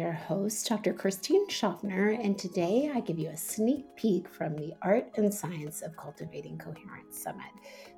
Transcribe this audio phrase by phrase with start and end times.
[0.00, 0.94] Your host, Dr.
[0.94, 5.82] Christine Schaffner, and today I give you a sneak peek from the Art and Science
[5.82, 7.50] of Cultivating Coherence Summit.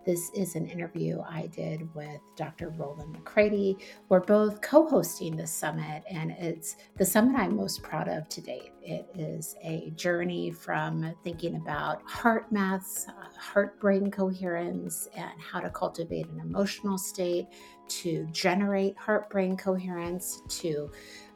[0.04, 2.70] This is an interview I did with Dr.
[2.70, 3.80] Rollin McCraty.
[4.08, 8.40] We're both co hosting this summit, and it's the summit I'm most proud of to
[8.40, 8.72] date.
[8.82, 15.70] It is a journey from thinking about HeartMath's, uh, heart brain coherence, and how to
[15.70, 17.46] cultivate an emotional state
[17.86, 20.90] to generate heart brain coherence, to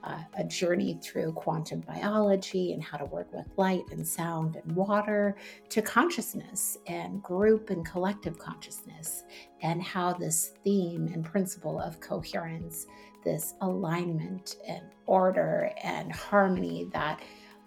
[0.06, 4.76] uh, a journey through quantum biology and how to work with light and sound and
[4.76, 5.36] water
[5.68, 9.24] to consciousness and group and collective consciousness,
[9.62, 12.86] and how this theme and principle of coherence,
[13.24, 17.20] this alignment and order and harmony that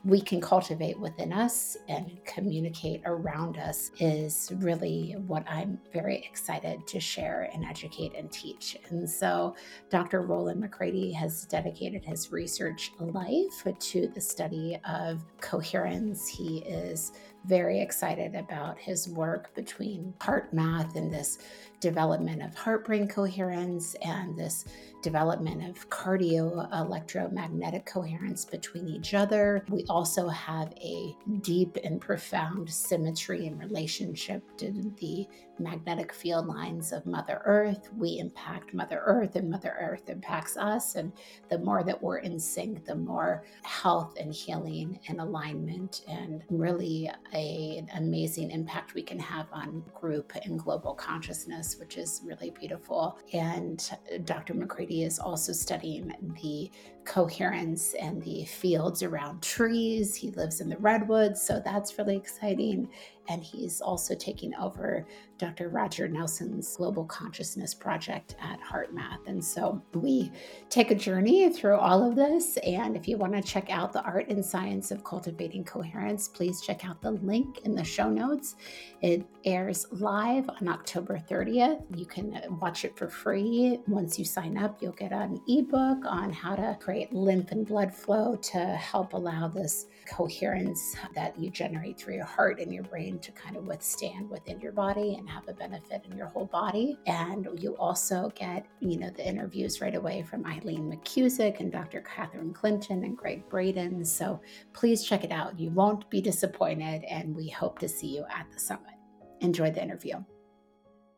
[0.05, 6.88] we can cultivate within us and communicate around us is really what I'm very excited
[6.88, 8.77] to share and educate and teach.
[8.90, 9.55] And so,
[9.90, 10.21] Dr.
[10.21, 16.29] Rollin McCraty has dedicated his research life to the study of coherence.
[16.29, 17.12] He is
[17.45, 21.40] very excited about his work between HeartMath and this
[21.80, 24.66] development of heart brain coherence and this
[25.02, 29.63] development of cardio electromagnetic coherence between each other.
[29.70, 35.27] We also have a deep and profound symmetry and relationship to the
[35.60, 37.90] magnetic field lines of Mother Earth.
[37.98, 40.96] We impact Mother Earth, and Mother Earth impacts us.
[40.96, 41.12] And
[41.50, 47.10] the more that we're in sync, the more health and healing and alignment, and really
[47.34, 52.49] a, an amazing impact we can have on group and global consciousness, which is really
[52.51, 53.17] beautiful.
[53.34, 53.89] And
[54.25, 54.53] Dr.
[54.53, 56.71] McCraty is also studying the
[57.10, 60.15] coherence and the fields around trees.
[60.15, 62.88] He lives in the redwoods, so that's really exciting.
[63.27, 65.06] And he's also taking over
[65.38, 65.69] Dr.
[65.69, 69.28] Roger Nelson's Global Consciousness Project at HeartMath.
[69.28, 70.31] And so we
[70.69, 72.57] take a journey through all of this.
[72.57, 76.62] And if you want to check out the art and science of cultivating coherence, please
[76.62, 78.56] check out the link in the show notes.
[79.01, 81.83] It airs live on October 30th.
[81.95, 83.79] You can watch it for free.
[83.88, 87.93] Once you sign up, you'll get an ebook on how to create lymph and blood
[87.93, 93.19] flow to help allow this coherence that you generate through your heart and your brain
[93.19, 96.97] to kind of withstand within your body and have a benefit in your whole body.
[97.05, 102.01] And you also get, you know, the interviews right away from Eileen McKusick and Dr.
[102.01, 104.03] Catherine Clinton and Gregg Braden.
[104.05, 104.41] So
[104.73, 105.59] please check it out.
[105.59, 108.93] You won't be disappointed, and we hope to see you at the summit.
[109.41, 110.15] Enjoy the interview.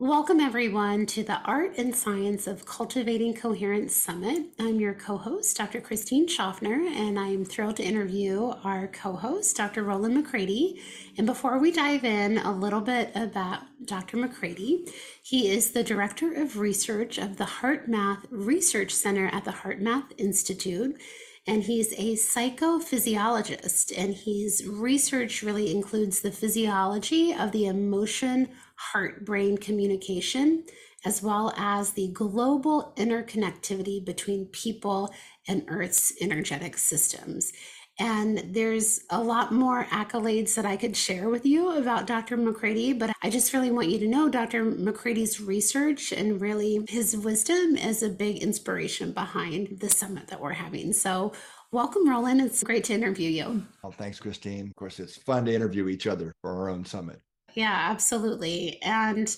[0.02, 4.46] Welcome, everyone, to the Art and Science of Cultivating Coherence Summit.
[4.58, 5.80] I'm your co host, Dr.
[5.80, 9.84] Christine Schaffner, and I'm thrilled to interview our co host, Dr.
[9.84, 10.80] Rollin McCraty.
[11.16, 14.16] And before we dive in, a little bit about Dr.
[14.16, 14.90] McCraty.
[15.22, 21.00] He is the Director of Research of the HeartMath Research Center at the HeartMath Institute
[21.44, 28.48] and he's a psychophysiologist and his research really includes the physiology of the emotion
[28.92, 30.64] heart brain communication,
[31.04, 35.12] as well as the global interconnectivity between people
[35.48, 37.52] and Earth's energetic systems.
[37.98, 42.38] And there's a lot more accolades that I could share with you about Dr.
[42.38, 44.64] McCraty, but I just really want you to know Dr.
[44.64, 50.52] McCraty's research and really his wisdom is a big inspiration behind the summit that we're
[50.52, 50.92] having.
[50.92, 51.32] So,
[51.70, 52.40] welcome, Rollin.
[52.40, 53.62] It's great to interview you.
[53.82, 54.68] Well, thanks, Christine.
[54.68, 57.20] Of course, it's fun to interview each other for our own summit.
[57.54, 58.80] Yeah, absolutely.
[58.82, 59.34] And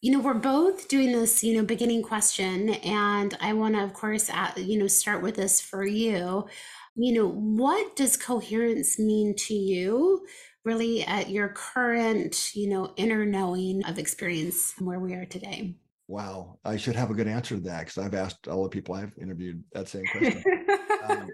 [0.00, 3.92] you know, we're both doing this, you know, beginning question, and I want to, of
[3.92, 6.46] course, you know, start with this for you.
[6.94, 10.26] You know, what does coherence mean to you?
[10.64, 15.74] Really, at your current, you know, inner knowing of experience where we are today.
[16.08, 18.94] Wow, I should have a good answer to that because I've asked all the people
[18.94, 20.42] I've interviewed that same question.
[21.08, 21.28] um,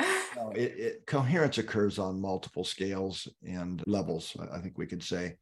[0.36, 4.36] no, it, it, coherence occurs on multiple scales and levels.
[4.52, 5.36] I think we could say.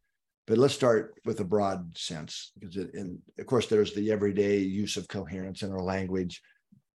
[0.49, 4.57] But let's start with a broad sense, because it, and of course, there's the everyday
[4.57, 6.41] use of coherence in our language.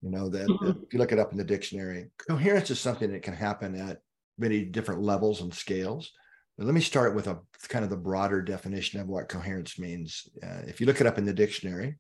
[0.02, 0.84] You know that mm-hmm.
[0.84, 4.00] if you look it up in the dictionary, coherence is something that can happen at
[4.40, 6.12] many different levels and scales.
[6.58, 7.40] But let me start with a
[7.70, 10.28] kind of the broader definition of what coherence means.
[10.42, 11.98] Uh, if you look it up in the dictionary,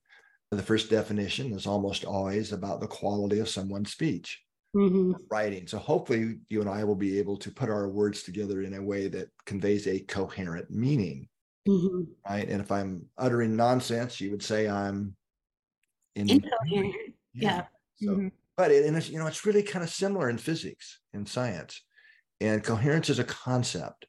[0.50, 4.42] the first definition is almost always about the quality of someone's speech.
[4.75, 5.12] Mm-hmm.
[5.30, 5.68] writing.
[5.68, 8.81] So hopefully you and I will be able to put our words together in a
[8.81, 11.30] way that conveys a coherent meaning
[11.68, 12.01] mm-hmm.
[12.30, 12.48] right?
[12.48, 15.15] And if I'm uttering nonsense, you would say I'm
[16.15, 16.95] in, incoherent.
[17.33, 17.56] Yeah.
[17.56, 17.63] yeah.
[17.95, 18.27] So, mm-hmm.
[18.57, 21.81] but it, and it's, you know, it's really kind of similar in physics, in science,
[22.42, 24.06] and coherence is a concept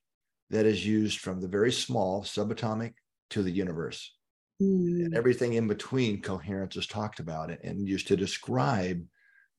[0.51, 2.95] that is used from the very small subatomic
[3.31, 4.15] to the universe.
[4.62, 5.06] Mm.
[5.06, 9.03] And everything in between coherence is talked about and used to describe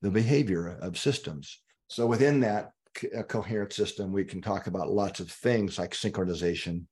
[0.01, 5.19] the behavior of systems So within that co- coherent system, we can talk about lots
[5.19, 6.85] of things like synchronization,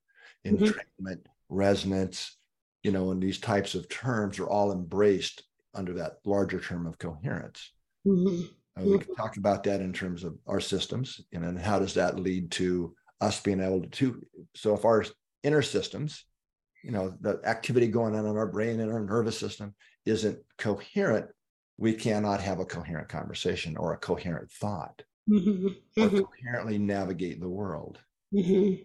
[0.45, 1.13] mm-hmm.
[1.49, 2.37] resonance,
[2.83, 5.43] you know, and these types of terms are all embraced
[5.73, 7.71] under that larger term of coherence.
[8.05, 8.45] Mm-hmm.
[8.79, 11.79] Uh, we can talk about that in terms of our systems, you know, and how
[11.79, 14.25] does that lead to us being able to, to
[14.55, 15.05] so if our
[15.43, 16.25] inner systems,
[16.83, 19.73] you know, the activity going on in our brain and our nervous system
[20.05, 21.27] isn't coherent,
[21.77, 25.67] we cannot have a coherent conversation or a coherent thought mm-hmm.
[26.01, 26.19] or mm-hmm.
[26.19, 27.99] coherently navigate the world.
[28.33, 28.83] Mm-hmm.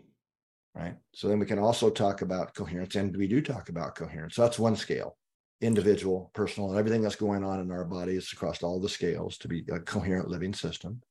[0.78, 0.94] Right.
[1.12, 4.36] So then we can also talk about coherence, and we do talk about coherence.
[4.36, 5.16] So that's one scale
[5.60, 9.48] individual, personal, and everything that's going on in our bodies across all the scales to
[9.48, 11.02] be a coherent living system.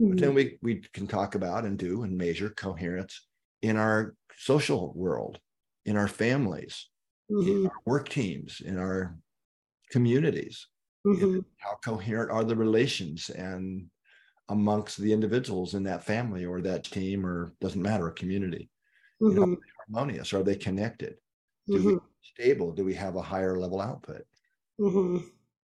[0.00, 0.10] Mm-hmm.
[0.10, 0.36] But then mm-hmm.
[0.36, 3.26] we we can talk about and do and measure coherence
[3.62, 5.40] in our social world,
[5.84, 6.88] in our families,
[7.30, 7.48] mm-hmm.
[7.48, 9.16] in our work teams, in our
[9.90, 10.68] communities.
[11.06, 11.40] Mm-hmm.
[11.58, 13.86] How coherent are the relations and
[14.48, 18.70] amongst the individuals in that family or that team or doesn't matter, a community?
[19.20, 20.32] You know, are they harmonious?
[20.32, 21.16] Are they connected?
[21.66, 22.72] Do we stable?
[22.72, 24.24] Do we have a higher level output?
[24.80, 25.16] Mm-hmm.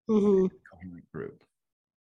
[0.09, 0.47] Mm-hmm.
[0.71, 1.43] Coherent group.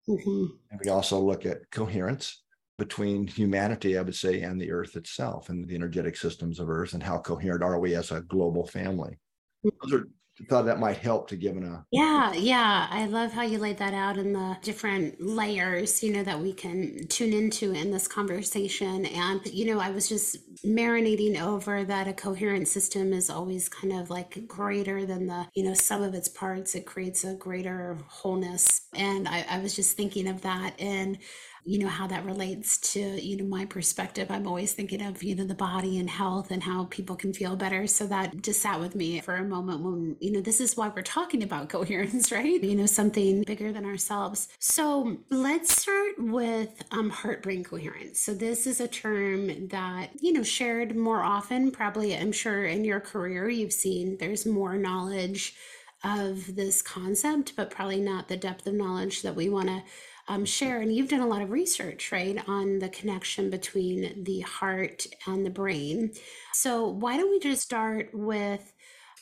[0.09, 0.45] Mm-hmm.
[0.71, 2.43] And we also look at coherence
[2.77, 6.93] between humanity, I would say, and the earth itself and the energetic systems of earth
[6.93, 9.19] and how coherent are we as a global family.
[9.63, 10.07] Those are
[10.49, 13.77] thought that might help to give an a yeah yeah i love how you laid
[13.77, 18.07] that out in the different layers you know that we can tune into in this
[18.07, 19.05] conversation.
[19.05, 23.93] And you know i was just marinating over that a coherent system is always kind
[23.93, 26.75] of like greater than the you know sum of its parts.
[26.75, 28.87] It creates a greater wholeness.
[28.93, 31.17] And i, I was just thinking of that and
[31.63, 34.31] you know how that relates to you know my perspective.
[34.31, 37.55] I'm always thinking of you know the body and health and how people can feel
[37.55, 37.85] better.
[37.87, 40.89] So that just sat with me for a moment when you know this is why
[40.89, 42.63] we're talking about coherence right?
[42.63, 44.47] You know something bigger than ourselves.
[44.59, 48.19] So let's start with um, heart brain coherence.
[48.19, 52.83] So this is a term that you know shared more often probably i'm sure in
[52.83, 53.49] your career.
[53.49, 55.55] You've seen there's more knowledge
[56.03, 59.83] of this concept but probably not the depth of knowledge that we want to
[60.27, 60.81] um, share.
[60.81, 65.45] And you've done a lot of research, right, on the connection between the heart and
[65.45, 66.11] the brain.
[66.53, 68.73] So why don't we just start with,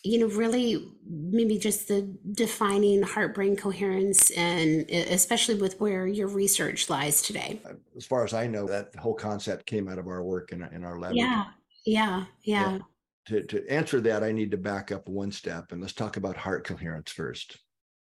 [0.03, 6.27] you know, really maybe just the defining heart brain coherence and especially with where your
[6.27, 7.61] research lies today?
[7.65, 10.63] Uh, as far as I know, that whole concept came out of our work in,
[10.73, 11.13] in our lab.
[11.15, 11.45] Yeah.
[11.85, 12.25] Yeah.
[12.43, 12.71] Yeah.
[12.71, 12.79] yeah.
[13.27, 16.35] To, to answer that, I need to back up one step and let's talk about
[16.35, 17.59] heart coherence first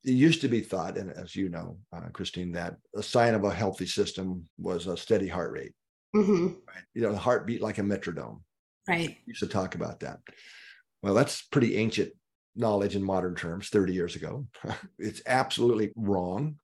[0.04, 3.44] it used to be thought, and as you know, uh, Christine, that a sign of
[3.44, 5.72] a healthy system was a steady heart rate.
[6.14, 6.46] Mm-hmm.
[6.46, 6.84] Right?
[6.94, 8.42] You know, the heart beat like a metronome.
[8.88, 9.16] Right.
[9.26, 10.18] used to talk about that.
[11.02, 12.12] Well, that's pretty ancient
[12.56, 14.46] knowledge in modern terms, 30 years ago.
[14.98, 16.56] it's absolutely wrong.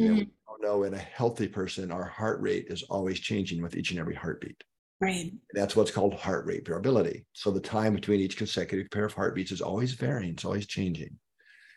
[0.00, 0.14] Mm-hmm.
[0.14, 0.26] You know,
[0.60, 4.14] know in a healthy person, our heart rate is always changing with each and every
[4.14, 4.62] heartbeat.
[5.00, 5.32] Right.
[5.52, 7.24] That's what's called heart rate variability.
[7.32, 11.16] So the time between each consecutive pair of heartbeats is always varying, it's always changing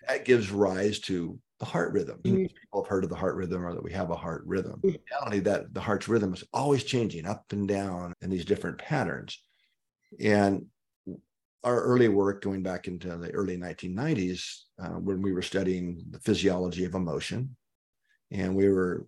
[0.08, 2.20] that gives rise to the heart rhythm.
[2.24, 2.46] Mm-hmm.
[2.46, 4.82] People have heard of the heart rhythm or that we have a heart rhythm.
[4.84, 4.98] Mm-hmm.
[5.12, 9.42] reality, that the heart's rhythm is always changing up and down in these different patterns.
[10.20, 10.66] And
[11.64, 16.20] our early work going back into the early 1990s, uh, when we were studying the
[16.20, 17.56] physiology of emotion,
[18.32, 19.06] and we were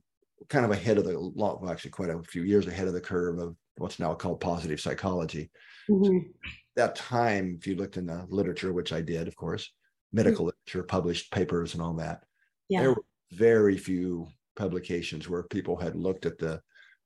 [0.49, 3.39] kind of ahead of the well, actually quite a few years ahead of the curve
[3.39, 5.49] of what's now called positive psychology.
[5.89, 6.05] Mm-hmm.
[6.05, 6.21] So
[6.75, 9.71] that time, if you looked in the literature, which I did, of course,
[10.13, 12.23] medical literature, published papers, and all that.
[12.69, 12.81] Yeah.
[12.81, 16.61] There were very few publications where people had looked at the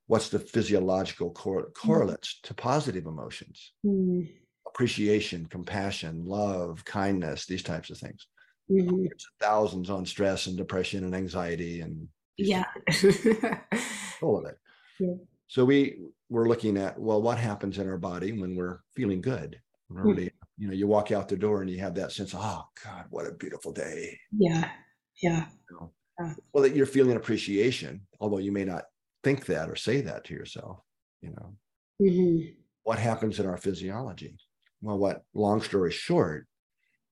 [0.07, 1.73] what's the physiological cor- mm.
[1.73, 2.47] correlates mm.
[2.47, 4.29] to positive emotions, mm.
[4.67, 8.27] appreciation, compassion, love, kindness, these types of things.
[8.69, 9.05] Mm-hmm.
[9.39, 12.65] Thousands on stress and depression and anxiety and yeah,
[14.21, 14.57] all of it.
[14.99, 15.13] Yeah.
[15.47, 15.99] So we
[16.29, 19.59] were looking at well, what happens in our body when we're feeling good?
[19.87, 20.17] When we're mm.
[20.17, 22.63] really you know you walk out the door and you have that sense of, oh
[22.83, 24.69] god what a beautiful day yeah
[25.21, 25.91] yeah, you know?
[26.19, 26.33] yeah.
[26.53, 28.83] well that you're feeling appreciation although you may not
[29.23, 30.79] think that or say that to yourself
[31.21, 31.53] you know
[32.01, 32.49] mm-hmm.
[32.83, 34.37] what happens in our physiology
[34.81, 36.47] well what long story short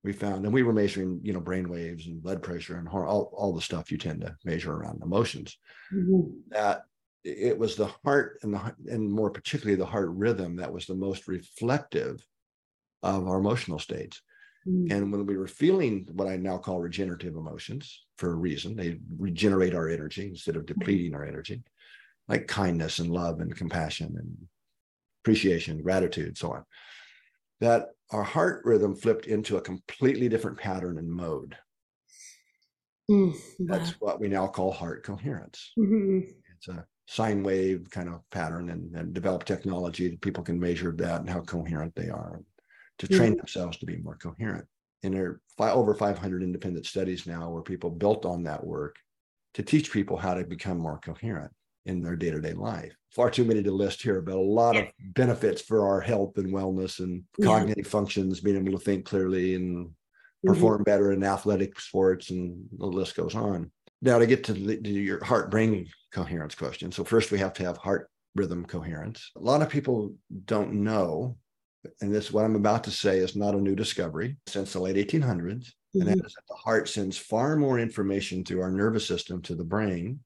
[0.03, 3.31] we found and we were measuring you know brain waves and blood pressure and all,
[3.35, 5.57] all the stuff you tend to measure around emotions
[5.93, 6.29] mm-hmm.
[6.49, 6.83] that
[7.23, 10.93] it was the heart and the and more particularly the heart rhythm that was the
[10.93, 12.23] most reflective
[13.05, 14.21] of our emotional states.
[14.67, 14.91] Mm.
[14.91, 18.97] And when we were feeling what I now call regenerative emotions for a reason, they
[19.17, 20.67] regenerate our energy instead of mm.
[20.67, 21.63] depleting our energy,
[22.27, 24.47] like kindness and love and compassion and
[25.23, 26.65] appreciation, gratitude, so on.
[27.61, 31.55] That our heart rhythm flipped into a completely different pattern and mode.
[33.09, 35.71] Mm, That's what we now call heart coherence.
[35.77, 36.21] Mm-hmm.
[36.57, 40.91] It's a sine wave kind of pattern and, and develop technology that people can measure
[40.97, 42.41] that and how coherent they are
[42.99, 43.37] to train mm-hmm.
[43.37, 44.65] themselves to be more coherent.
[45.03, 48.95] And there are five, over 500 independent studies now where people built on that work
[49.55, 51.51] to teach people how to become more coherent
[51.85, 52.93] in their day-to-day life.
[53.11, 54.81] Far too many to list here, but a lot yeah.
[54.81, 57.45] of benefits for our health and wellness and yeah.
[57.45, 60.47] cognitive functions, being able to think clearly and mm-hmm.
[60.47, 63.71] perform better in athletic sports, and the list goes on.
[64.01, 66.91] Now to get to, the, to your heart-brain coherence question.
[66.91, 69.31] So first we have to have heart rhythm coherence.
[69.37, 71.37] A lot of people don't know,
[72.01, 74.95] and this what I'm about to say is not a new discovery since the late
[74.95, 76.01] 1800s, mm-hmm.
[76.01, 76.21] and that mm-hmm.
[76.21, 80.19] that the heart sends far more information through our nervous system to the brain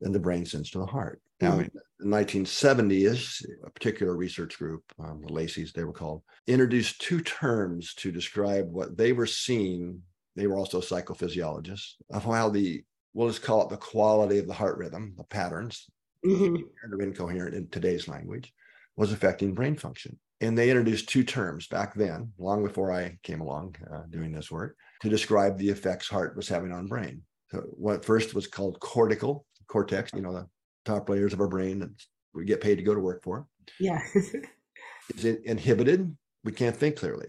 [0.00, 1.20] than the brain sends to the heart.
[1.40, 1.78] Now, mm-hmm.
[2.02, 7.20] in the 1970s, a particular research group, um, the Lacey's, they were called, introduced two
[7.20, 10.00] terms to describe what they were seeing.
[10.36, 14.52] They were also psychophysiologists of how the, we'll just call it the quality of the
[14.52, 15.86] heart rhythm, the patterns,
[16.24, 17.00] mm-hmm.
[17.00, 18.52] incoherent in today's language,
[18.96, 20.18] was affecting brain function.
[20.40, 24.50] And they introduced two terms back then, long before I came along uh, doing this
[24.50, 27.22] work, to describe the effects heart was having on brain.
[27.50, 30.46] So what first was called cortical cortex, you know, the
[30.84, 31.90] top layers of our brain that
[32.34, 33.46] we get paid to go to work for.
[33.78, 34.00] Yeah.
[34.14, 36.16] is it inhibited?
[36.42, 37.28] We can't think clearly.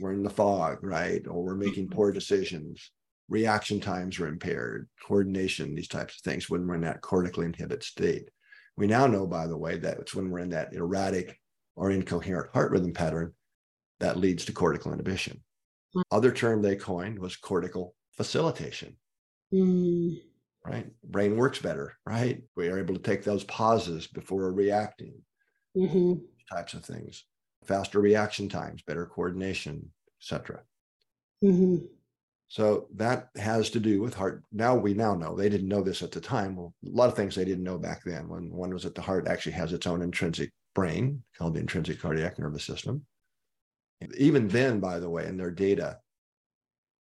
[0.00, 1.22] We're in the fog, right?
[1.26, 2.90] Or we're making poor decisions.
[3.28, 7.82] Reaction times are impaired, coordination, these types of things when we're in that cortically inhibited
[7.82, 8.28] state.
[8.76, 11.38] We now know, by the way, that it's when we're in that erratic
[11.76, 13.32] or incoherent heart rhythm pattern
[14.00, 15.42] that leads to cortical inhibition.
[15.96, 16.02] Mm.
[16.10, 18.96] Other term they coined was cortical facilitation.
[19.52, 20.18] Mm
[20.64, 20.86] right?
[21.04, 22.42] Brain works better, right?
[22.56, 25.14] We are able to take those pauses before reacting,
[25.76, 26.14] mm-hmm.
[26.54, 27.24] types of things,
[27.64, 29.90] faster reaction times, better coordination,
[30.20, 30.62] etc.
[31.42, 31.84] Mm-hmm.
[32.48, 34.42] So that has to do with heart.
[34.52, 36.56] Now we now know they didn't know this at the time.
[36.56, 38.28] Well, a lot of things they didn't know back then.
[38.28, 42.00] When one was that the heart actually has its own intrinsic brain called the intrinsic
[42.00, 43.06] cardiac nervous system.
[44.18, 45.98] Even then, by the way, in their data,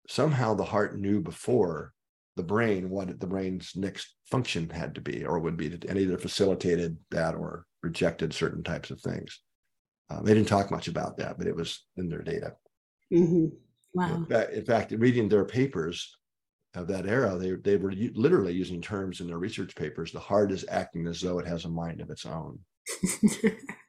[0.08, 1.94] somehow the heart knew before
[2.36, 6.18] the brain what the brain's next function had to be or would be and either
[6.18, 9.42] facilitated that or rejected certain types of things
[10.10, 12.54] uh, they didn't talk much about that but it was in their data
[13.14, 13.48] mm-hmm.
[13.94, 16.18] wow in fact, in fact, reading their papers
[16.74, 20.20] of that era they, they were u- literally using terms in their research papers the
[20.20, 22.58] heart is acting as though it has a mind of its own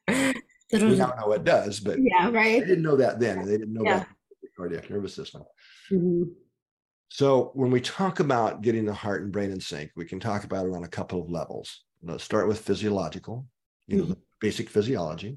[0.73, 3.73] we now know it does but yeah right they didn't know that then they didn't
[3.73, 3.99] know yeah.
[3.99, 4.09] that
[4.57, 5.43] cardiac nervous system
[5.91, 6.25] mm-hmm.
[7.13, 10.45] So when we talk about getting the heart and brain in sync, we can talk
[10.45, 11.85] about it on a couple of levels.
[12.03, 13.45] Let's start with physiological,
[13.87, 14.13] you know, mm-hmm.
[14.41, 15.37] basic physiology.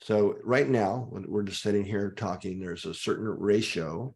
[0.00, 4.14] So right now, when we're just sitting here talking, there's a certain ratio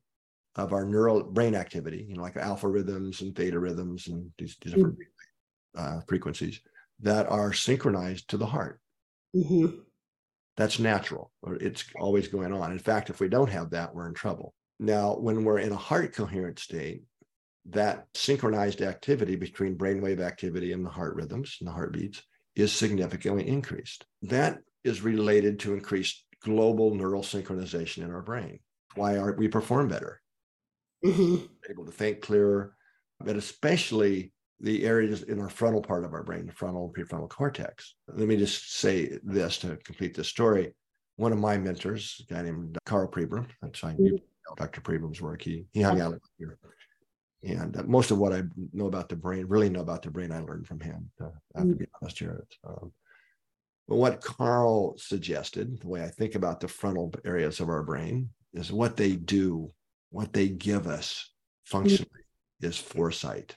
[0.57, 4.57] of our neural brain activity, you know, like alpha rhythms and theta rhythms and these,
[4.63, 5.99] these different mm-hmm.
[5.99, 6.59] uh, frequencies
[7.03, 8.81] that are synchronized to the heart.
[9.37, 9.79] Mm-hmm.
[10.57, 12.73] That's natural, it's always going on.
[12.73, 14.55] In fact, if we don't have that, we're in trouble.
[14.79, 17.05] Now, when we're in a heart coherent state,
[17.71, 22.23] that synchronized activity between brainwave activity and the heart rhythms and the heartbeats
[22.55, 24.05] is significantly increased.
[24.23, 28.59] That is related to increased global neural synchronization in our brain.
[28.95, 30.21] Why aren't we perform better?
[31.05, 31.47] Mm-hmm.
[31.71, 32.75] Able to think clearer,
[33.21, 34.33] but especially
[34.63, 37.95] the areas in our frontal part of our brain, the frontal and prefrontal cortex.
[38.09, 40.73] Let me just say this to complete the story.
[41.17, 44.19] One of my mentors, a guy named Karl Pribram, that's I knew
[44.57, 44.81] Dr.
[44.81, 45.43] Pribram's work.
[45.43, 46.59] He he hung out here,
[47.43, 48.43] and uh, most of what I
[48.73, 51.11] know about the brain, really know about the brain, I learned from him.
[51.21, 52.45] Uh, I have to be honest here.
[52.65, 52.93] Um,
[53.89, 58.31] but what Karl suggested, the way I think about the frontal areas of our brain,
[58.55, 59.71] is what they do,
[60.11, 61.31] what they give us
[61.65, 62.09] functionally
[62.61, 63.57] is foresight.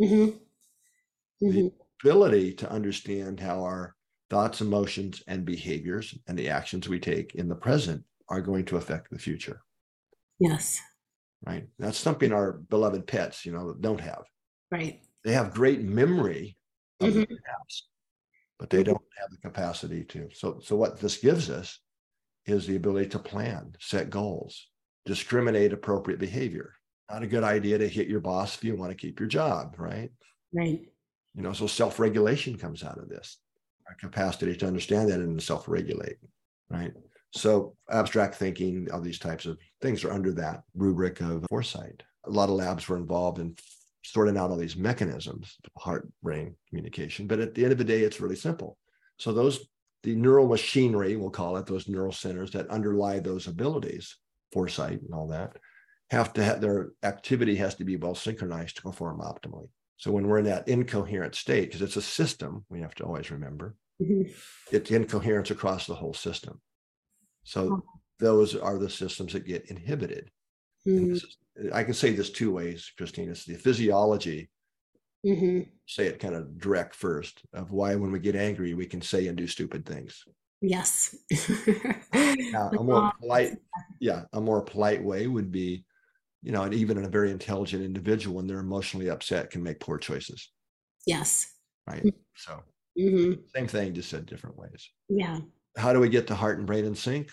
[0.00, 1.46] Mm-hmm.
[1.46, 1.68] Mm-hmm.
[1.68, 1.72] The
[2.02, 3.94] ability to understand how our
[4.30, 8.76] thoughts, emotions, and behaviors and the actions we take in the present are going to
[8.76, 9.62] affect the future.
[10.38, 10.80] Yes.
[11.44, 11.66] Right.
[11.78, 14.24] That's something our beloved pets, you know, don't have.
[14.70, 15.00] Right.
[15.24, 16.56] They have great memory
[17.00, 17.20] of mm-hmm.
[17.20, 17.88] the past,
[18.58, 20.28] but they don't have the capacity to.
[20.32, 21.78] So, so what this gives us
[22.46, 24.68] is the ability to plan, set goals,
[25.04, 26.74] discriminate appropriate behavior.
[27.10, 29.76] Not a good idea to hit your boss if you want to keep your job,
[29.78, 30.10] right?
[30.52, 30.80] Right.
[31.34, 33.38] You know, so self-regulation comes out of this.
[33.88, 36.16] Our capacity to understand that and to self-regulate,
[36.70, 36.92] right?
[37.30, 42.02] So abstract thinking, all these types of things are under that rubric of foresight.
[42.24, 43.54] A lot of labs were involved in
[44.02, 47.26] sorting out all these mechanisms, heart brain communication.
[47.26, 48.78] But at the end of the day, it's really simple.
[49.18, 49.68] So those
[50.02, 54.16] the neural machinery, we'll call it, those neural centers that underlie those abilities,
[54.52, 55.56] foresight and all that,
[56.10, 59.68] have to have their activity has to be well synchronized to perform optimally.
[59.96, 63.30] So when we're in that incoherent state, because it's a system, we have to always
[63.30, 64.30] remember Mhm.
[64.70, 66.60] it's incoherence across the whole system.
[67.44, 68.00] So Oh.
[68.18, 70.30] those are the systems that get inhibited.
[70.86, 71.38] Mm, this is-
[71.72, 73.30] I can say this two ways, Christine.
[73.30, 74.50] It's the physiology,
[75.24, 75.70] mhm.
[75.86, 79.26] say it kind of direct first, of why when we get angry, we can say
[79.28, 80.24] and do stupid things.
[80.60, 81.16] Yes.
[82.52, 83.58] Now, a more polite,
[84.00, 85.84] yeah, a more polite way would be,
[86.46, 89.80] you know, and even in a very intelligent individual, when they're emotionally upset, can make
[89.80, 90.52] poor choices,
[91.04, 91.56] Yes.
[91.88, 92.04] right?
[92.04, 92.14] Mm.
[92.36, 92.62] So
[92.96, 93.50] Mhm.
[93.50, 94.88] same thing, just said different ways.
[95.08, 95.40] Yeah.
[95.76, 97.32] How do we get the heart and brain in sync?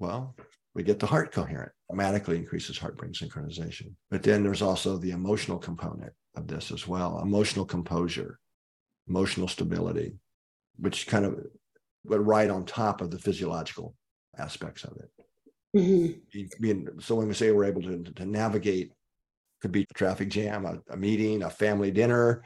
[0.00, 0.36] Well,
[0.74, 3.94] we get the heart coherent, automatically increases heart brain synchronization.
[4.10, 8.40] But then there's also the emotional component of this as well emotional composure,
[9.06, 10.18] emotional stability,
[10.78, 11.46] which kind of
[12.04, 13.94] but right on top of the physiological
[14.36, 15.10] aspects of it.
[15.78, 16.20] Mhm.
[16.32, 18.92] Be- Being, so when we say we're able to, to navigate,
[19.60, 22.42] could be a traffic jam, a, a meeting, a family dinner,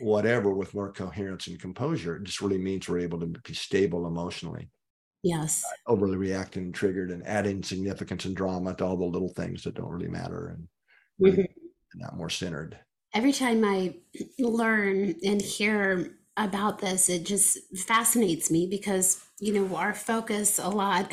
[0.00, 4.06] whatever, with more coherence and composure, it just really means we're able to be stable
[4.06, 4.70] emotionally
[5.22, 5.62] Yes.
[5.86, 9.74] overly reacting and triggered and adding significance and drama to all the little things that
[9.74, 10.68] don't really matter and
[11.18, 11.48] really Mhm.
[11.96, 12.78] not more centered.
[13.12, 13.96] Every time I
[14.38, 20.68] learn and hear about this, it just fascinates me because, you know, our focus a
[20.68, 21.12] lot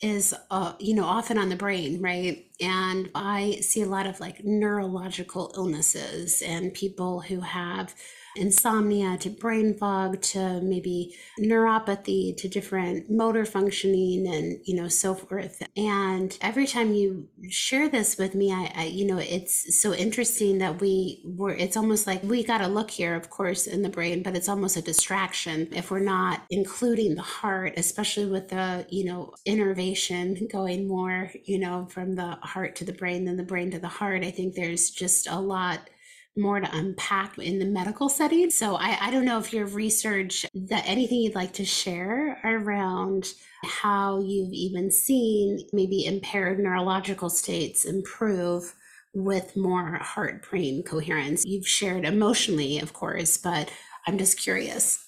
[0.00, 2.46] is, uh, you know, often on the brain, right?
[2.60, 7.94] And I see a lot of like neurological illnesses and people who have
[8.36, 15.14] insomnia to brain fog to maybe neuropathy to different motor functioning and you know so
[15.14, 15.62] forth.
[15.76, 20.58] And every time you share this with me i, I you know it's so interesting
[20.58, 23.88] that we were it's almost like we got to look here of course in the
[23.88, 28.86] brain but it's almost a distraction if we're not including the heart especially with the
[28.90, 33.42] you know innervation going more you know from the heart to the brain than the
[33.42, 34.24] brain to the heart.
[34.24, 35.90] I think there's just a lot
[36.36, 38.50] more to unpack in the medical setting.
[38.50, 43.26] So I, I don't know if your research that anything you'd like to share around
[43.64, 48.74] how you've even seen maybe impaired neurological states improve
[49.12, 51.44] with more heart brain coherence.
[51.44, 53.70] You've shared emotionally, of course, but
[54.06, 55.04] I'm just curious.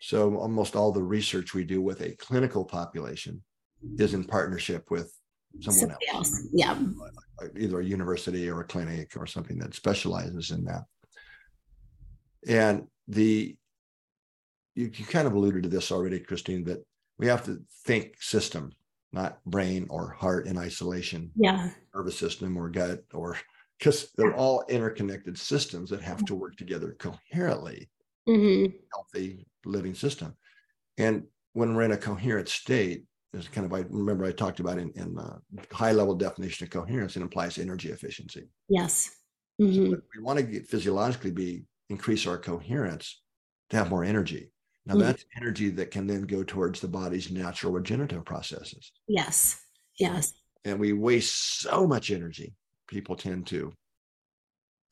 [0.00, 3.42] So almost all the research we do with a clinical population
[3.98, 5.12] is in partnership with
[5.58, 6.42] someone else, else.
[6.52, 6.78] Yeah.
[7.58, 10.84] either a university or a clinic or something that specializes in that.
[12.46, 13.56] And the
[14.74, 16.84] you, you kind of alluded to this already, Christine, that
[17.18, 18.72] we have to think system,
[19.12, 21.70] not brain or heart in isolation, Yeah.
[21.94, 23.36] nervous system or gut, or
[23.78, 27.90] because they're all interconnected systems that have to work together coherently,
[28.26, 30.36] hmm healthy living system.
[30.98, 34.78] And when we're in a coherent state, is kind of I remember I talked about
[34.78, 35.38] in, in uh,
[35.72, 38.48] high level definition of coherence, it implies energy efficiency.
[38.68, 39.10] Yes.
[39.58, 43.20] So hmm if we want to get physiologically be increase our coherence
[43.70, 44.50] to have more energy.
[44.86, 45.00] Now Mhm.
[45.00, 48.92] that's energy that can then go towards the body's natural regenerative processes.
[49.06, 49.60] Yes.
[49.98, 50.32] Yes.
[50.64, 52.54] And we waste so much energy.
[52.88, 53.72] People tend to,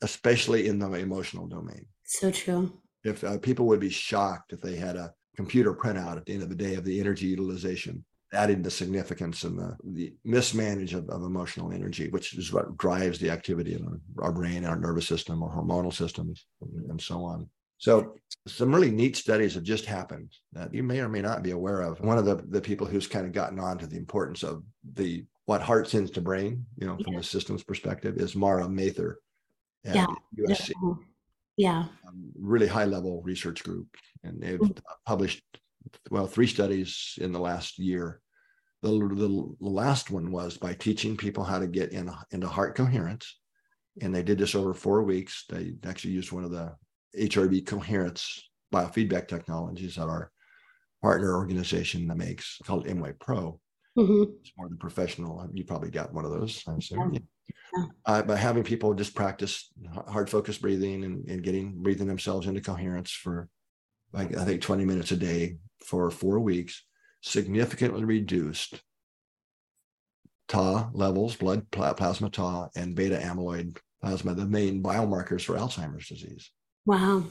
[0.01, 1.85] especially in the emotional domain.
[2.05, 2.71] So true.
[3.03, 6.43] If uh, people would be shocked if they had a computer printout at the end
[6.43, 11.09] of the day of the energy utilization, adding the significance and the, the mismanage of,
[11.09, 15.07] of emotional energy, which is what drives the activity in our, our brain, our nervous
[15.07, 16.45] system, our hormonal systems,
[16.89, 17.49] and so on.
[17.79, 18.15] So
[18.45, 21.81] some really neat studies have just happened that you may or may not be aware
[21.81, 21.99] of.
[22.01, 24.63] One of the, the people who's kind of gotten on to the importance of
[24.93, 27.19] the what heart sends to brain, you know, from Yeah.
[27.19, 29.19] the systems perspective, is Mara Mather
[29.85, 30.05] at Yeah.
[30.37, 30.73] USC
[31.57, 31.85] Yeah.
[32.07, 33.87] um, really high level research group
[34.23, 34.79] and they've Mm.
[35.05, 35.41] published
[36.11, 38.21] well three studies in the last year
[38.81, 43.39] the, the, last one was by teaching people how to get in, into heart coherence
[44.01, 46.73] and they did this over four weeks they actually used one of the
[47.17, 50.31] hrv coherence biofeedback technologies that our
[51.01, 53.59] partner organization that makes called emWave Pro.
[53.95, 55.47] hmm It's more the professional.
[55.53, 56.63] You probably got one of those.
[56.67, 57.13] I assume.
[57.13, 57.19] Yeah.
[57.75, 57.85] Yeah.
[58.05, 59.71] Uh, by having people just practice
[60.07, 63.47] heart focused breathing and, and getting breathing themselves into coherence for
[64.11, 66.83] like I think 20 minutes a day for four weeks,
[67.21, 68.81] significantly reduced
[70.49, 76.07] tau levels, blood pla- plasma tau, and beta amyloid plasma, the main biomarkers for Alzheimer's
[76.09, 76.51] disease.
[76.85, 77.23] Wow.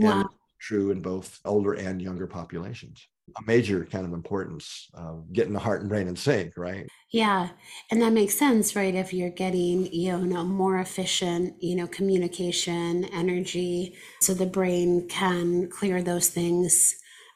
[0.00, 0.30] And Wow.
[0.60, 3.06] true in both older and younger populations.
[3.36, 6.88] A major kind of importance of getting the heart and brain in sync, right?
[7.10, 7.50] Yeah,
[7.90, 8.94] and that makes sense, right?
[8.94, 15.70] If you're getting, you know, more efficient, you know, communication, energy, so the brain can
[15.70, 16.94] clear those things.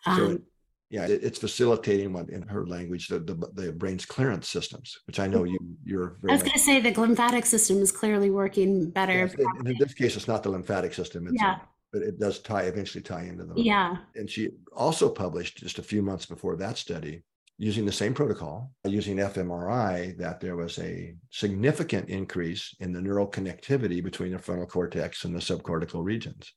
[0.08, 0.44] So Um,
[0.92, 5.18] Yeah, it, it's facilitating what in her language the, the, the brain's clearance systems, which
[5.18, 5.52] I know mm-hmm.
[5.52, 6.18] you you're.
[6.28, 9.20] I was going to say the lymphatic system is clearly working better.
[9.20, 11.26] Yes, in this case, it's not the lymphatic system.
[11.26, 11.56] It's yeah.
[11.56, 11.60] A,
[11.94, 13.54] but it does tie eventually tie into the.
[13.56, 13.96] Yeah.
[14.16, 17.22] And she also published just a few months before that study
[17.56, 23.26] using the same protocol, using fMRI, that there was a significant increase in the neural
[23.26, 26.52] connectivity between the frontal cortex and the subcortical regions.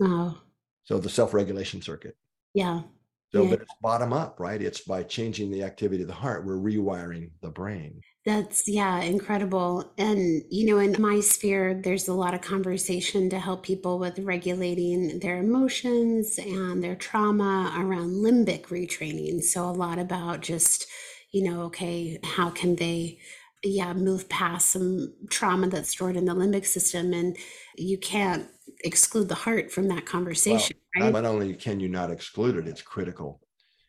[0.00, 0.38] Oh.
[0.84, 2.16] So the self-regulation circuit.
[2.52, 2.82] Yeah.
[3.32, 3.50] So, yeah.
[3.50, 4.60] but it's bottom up, right?
[4.60, 8.00] It's by changing the activity of the heart, we're rewiring the brain.
[8.26, 9.92] That's, yeah, incredible.
[9.96, 14.18] And, you know, in my sphere, there's a lot of conversation to help people with
[14.18, 19.42] regulating their emotions and their trauma around limbic retraining.
[19.42, 20.86] So, a lot about just,
[21.32, 23.18] you know, okay, how can they
[23.62, 27.36] yeah move past some trauma that's stored in the limbic system and
[27.76, 28.48] you can't
[28.84, 31.22] exclude the heart from that conversation well, right?
[31.22, 33.40] not only can you not exclude it it's critical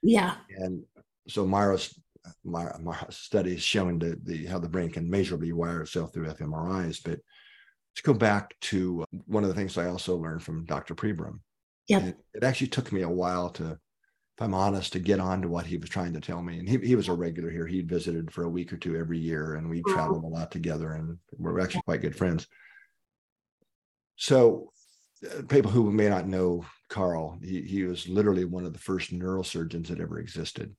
[0.01, 0.83] yeah and
[1.27, 1.93] so myra's
[2.43, 6.27] my, my study is showing the, the how the brain can measurably wire itself through
[6.27, 7.01] fMRIs.
[7.03, 7.19] But
[7.93, 10.95] let's go back to one of the things I also learned from Dr.
[10.95, 11.39] Pribram.
[11.87, 12.05] Yeah.
[12.05, 15.47] It, it, actually took me a while to, if I'm honest, to get on to
[15.47, 16.59] what he was trying to tell me.
[16.59, 17.67] And he, he was a regular here.
[17.67, 20.93] He'd visited for a week or two every year, and we traveled a lot together,
[20.93, 22.47] and we're actually quite good friends.
[24.15, 24.80] So, uh,
[25.49, 29.87] people who may not know Karl, he, he was literally one of the first neurosurgeons
[29.87, 30.75] that ever existed.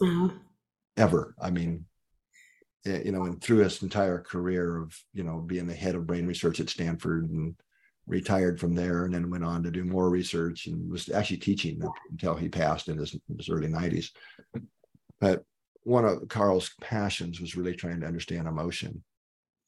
[0.00, 0.32] Wow
[0.96, 1.34] ever.
[1.40, 1.84] I mean,
[2.84, 6.26] you know, and through his entire career of, you know, being the head of brain
[6.26, 7.54] research at Stanford and
[8.06, 11.80] retired from there and then went on to do more research and was actually teaching
[12.10, 14.10] until he passed in his, his early 90s.
[15.20, 15.44] But
[15.84, 19.02] one of Karl's passions was really trying to understand emotion.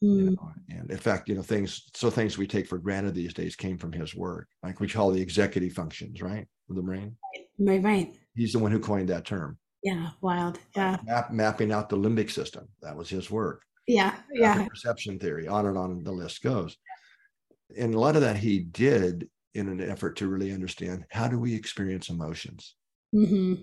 [0.03, 0.17] Mm.
[0.17, 0.35] You hmm.
[0.35, 0.53] know?
[0.71, 3.79] And in fact, you know, things, so things we take for granted these days came
[3.79, 6.47] from his work, like we call the executive functions, right?
[6.69, 7.17] Of the brain.
[7.59, 8.15] Right, right.
[8.35, 9.59] He's the one who coined that term.
[9.83, 10.59] Yeah, wild.
[10.75, 10.99] Yeah.
[11.05, 12.67] Map, mapping out the limbic system.
[12.83, 13.63] That was his work.
[13.87, 14.67] Yeah, yeah.
[14.67, 16.77] Perception theory, on and on the list goes.
[17.79, 21.39] And a lot of that he did in an effort to really understand how do
[21.39, 22.75] we experience emotions.
[23.15, 23.63] Mm-hmm.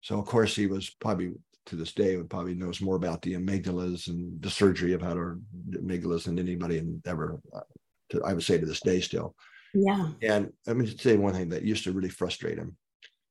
[0.00, 1.32] So, of course, he was probably
[1.68, 5.14] to this day would probably knows more about the amygdalas and the surgery of how
[5.14, 7.40] to amygdalas than anybody and ever.
[7.54, 7.60] Uh,
[8.10, 9.34] to, I would say to this day still.
[9.74, 10.10] Yeah.
[10.22, 12.76] And let me say one thing that used to really frustrate him.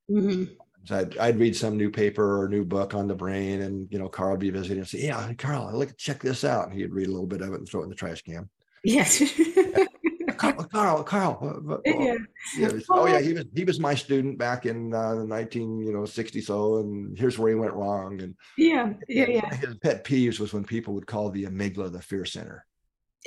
[0.10, 0.54] Mm-hmm.
[0.86, 4.00] So I'd, I'd, read some new paper or new book on the brain, and you
[4.00, 6.94] know, Karl would be visiting and say, "Yeah, Karl, look, check this out." And he'd
[6.94, 8.50] read a little bit of it and throw it in the trash can.
[8.86, 9.22] Yes.
[10.38, 11.64] Karl, Karl, Karl.
[11.70, 12.16] Uh, uh, yeah.
[12.58, 12.70] yeah.
[12.90, 16.42] Oh yeah, he was he was my student back in uh, 19 you know 60
[16.42, 18.22] so, and here's where he went wrong.
[18.22, 19.56] And yeah, yeah, yeah.
[19.56, 22.66] His pet peeves was when people would call the amygdala the fear center.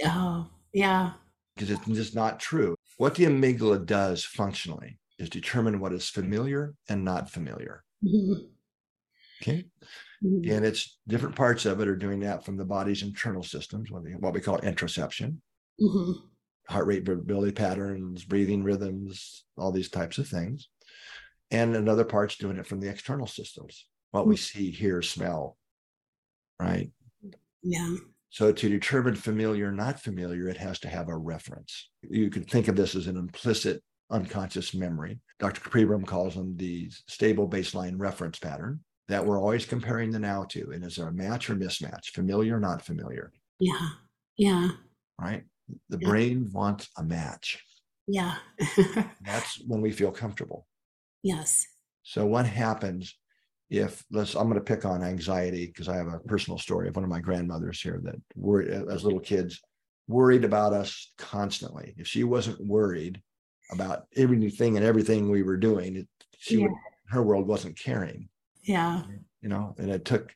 [0.05, 1.13] Oh yeah.
[1.55, 2.77] Because it's just not true.
[2.97, 7.85] What the amygdala does functionally is determine what is familiar and not familiar.
[8.05, 8.45] Mm-hmm.
[9.43, 9.65] Okay.
[10.25, 10.51] Mm-hmm.
[10.51, 14.03] And it's different parts of it are doing that from the body's internal systems, what
[14.03, 15.37] we, what we call interoception,
[15.81, 16.13] mm-hmm.
[16.71, 20.69] Heart rate variability patterns, breathing rhythms, all these types of things.
[21.51, 24.59] And another part's doing it from the external systems, what we mm-hmm.
[24.59, 25.57] see, hear, smell,
[26.61, 26.91] right?
[27.63, 27.97] Yeah.
[28.31, 31.91] So to determine familiar, or not familiar, it has to have a reference.
[32.09, 35.19] You can think of this as an implicit unconscious memory.
[35.41, 35.61] Dr.
[35.61, 40.71] Pribram calls them the stable baseline reference pattern that we're always comparing the now to.
[40.71, 43.33] And is there a match or mismatch, familiar or not familiar?
[43.59, 43.89] Yeah.
[44.37, 44.69] Yeah.
[45.21, 45.43] Right.
[45.89, 47.63] The brain wants a match.
[48.07, 48.37] Yeah.
[49.23, 50.67] That's when we feel comfortable.
[51.23, 51.67] Yes.
[52.03, 53.17] So what happens
[53.69, 56.97] if let's I'm going to pick on anxiety because I have a personal story of
[56.97, 59.61] one of my grandmothers here that were as little kids
[60.09, 61.95] worried about us constantly.
[61.97, 63.23] If she wasn't worried,
[63.73, 65.97] about everything and everything we were doing.
[65.97, 66.63] It, she yeah.
[66.63, 66.73] would,
[67.09, 68.29] her world wasn't caring.
[68.63, 69.03] Yeah.
[69.43, 70.35] You know, and it took,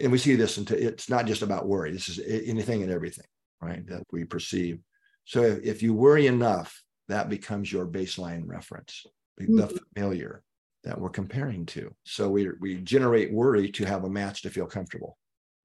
[0.00, 1.92] and we see this into it's not just about worry.
[1.92, 3.26] This is anything and everything,
[3.64, 3.86] right?
[3.86, 4.78] That we perceive.
[5.24, 9.06] So if, you worry enough, that becomes your baseline reference,
[9.40, 9.56] mm-hmm.
[9.56, 10.42] the familiar
[10.84, 11.90] that we're comparing to.
[12.04, 15.16] So we we generate worry to have a match to feel comfortable.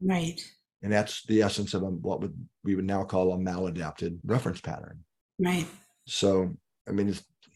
[0.02, 0.40] Right.
[0.82, 2.34] And that's the essence of a, what would
[2.64, 5.04] we would now call a maladapted reference pattern.
[5.38, 5.68] Right.
[6.08, 6.56] So,
[6.88, 7.14] I mean,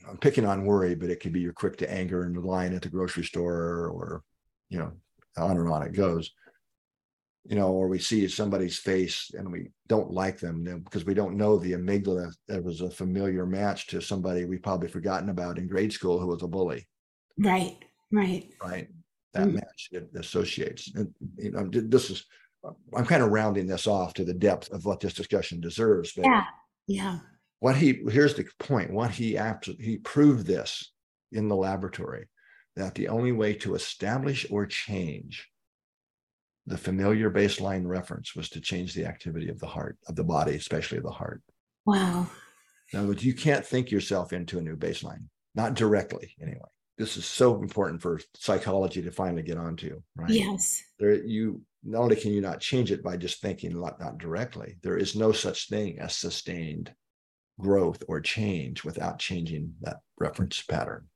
[0.09, 2.73] I'm picking on worry, but it could be you're quick to anger in the line
[2.73, 4.23] at the grocery store or,
[4.69, 4.91] you know,
[5.37, 6.31] on and on it goes.
[7.45, 11.35] You know, or we see somebody's face and we don't like them because we don't
[11.35, 15.67] know the amygdala that was a familiar match to somebody we've probably forgotten about in
[15.67, 16.87] grade school who was a bully.
[17.37, 17.77] Right,
[18.11, 18.49] right.
[18.63, 18.87] Right.
[19.33, 20.91] That mm match it associates.
[20.95, 22.25] And, you know, this is,
[22.95, 26.13] I'm kind of rounding this off to the depth of what this discussion deserves.
[26.13, 26.43] But yeah,
[26.87, 27.19] yeah
[27.63, 30.91] what he here's the point what he absolutely he proved this
[31.31, 32.27] in the laboratory
[32.75, 35.47] that the only way to establish or change
[36.65, 40.55] the familiar baseline reference was to change the activity of the heart, of the body,
[40.55, 41.41] especially the heart.
[41.85, 42.27] Wow.
[42.91, 46.59] In other words, you can't think yourself into a new baseline, not directly anyway.
[46.97, 50.29] This is so important for psychology to finally get onto, right?
[50.29, 50.81] Yes.
[50.99, 54.77] There, you not only can you not change it by just thinking not, not directly,
[54.83, 56.93] there is no such thing as sustained
[57.59, 61.07] growth or change without changing that reference pattern.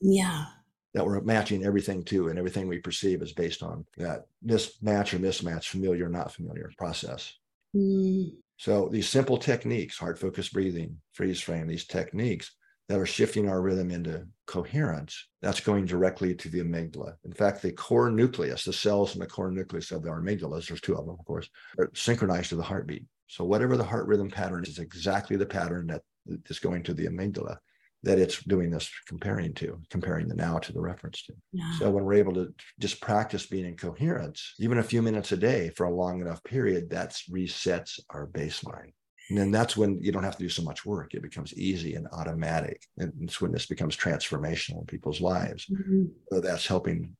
[0.00, 0.46] Yeah.
[0.94, 5.20] That we're matching everything to, and everything we perceive is based on that mismatch or
[5.20, 7.32] mismatch, familiar or not familiar process.
[7.76, 8.32] Mm.
[8.56, 12.56] So these simple techniques, heart focused breathing, freeze frame, these techniques
[12.88, 17.14] that are shifting our rhythm into coherence, that's going directly to the amygdala.
[17.24, 20.80] In fact, the core nucleus, the cells in the core nucleus of our amygdalas, there's
[20.80, 21.48] two of them, of course,
[21.78, 23.04] are synchronized to the heartbeat.
[23.28, 26.02] So whatever the heart rhythm pattern is exactly the pattern that
[26.48, 27.58] is going to the amygdala
[28.02, 31.34] that it's doing this comparing to, comparing the now to the reference to.
[31.52, 31.78] Yeah.
[31.78, 35.36] So when we're able to just practice being in coherence, even a few minutes a
[35.36, 38.92] day for a long enough period, that resets our baseline.
[39.28, 41.14] And then that's when you don't have to do so much work.
[41.14, 42.82] It becomes easy and automatic.
[42.98, 45.66] And it's when this becomes transformational in people's lives.
[45.70, 46.10] Mhm.
[46.32, 47.16] So that's helping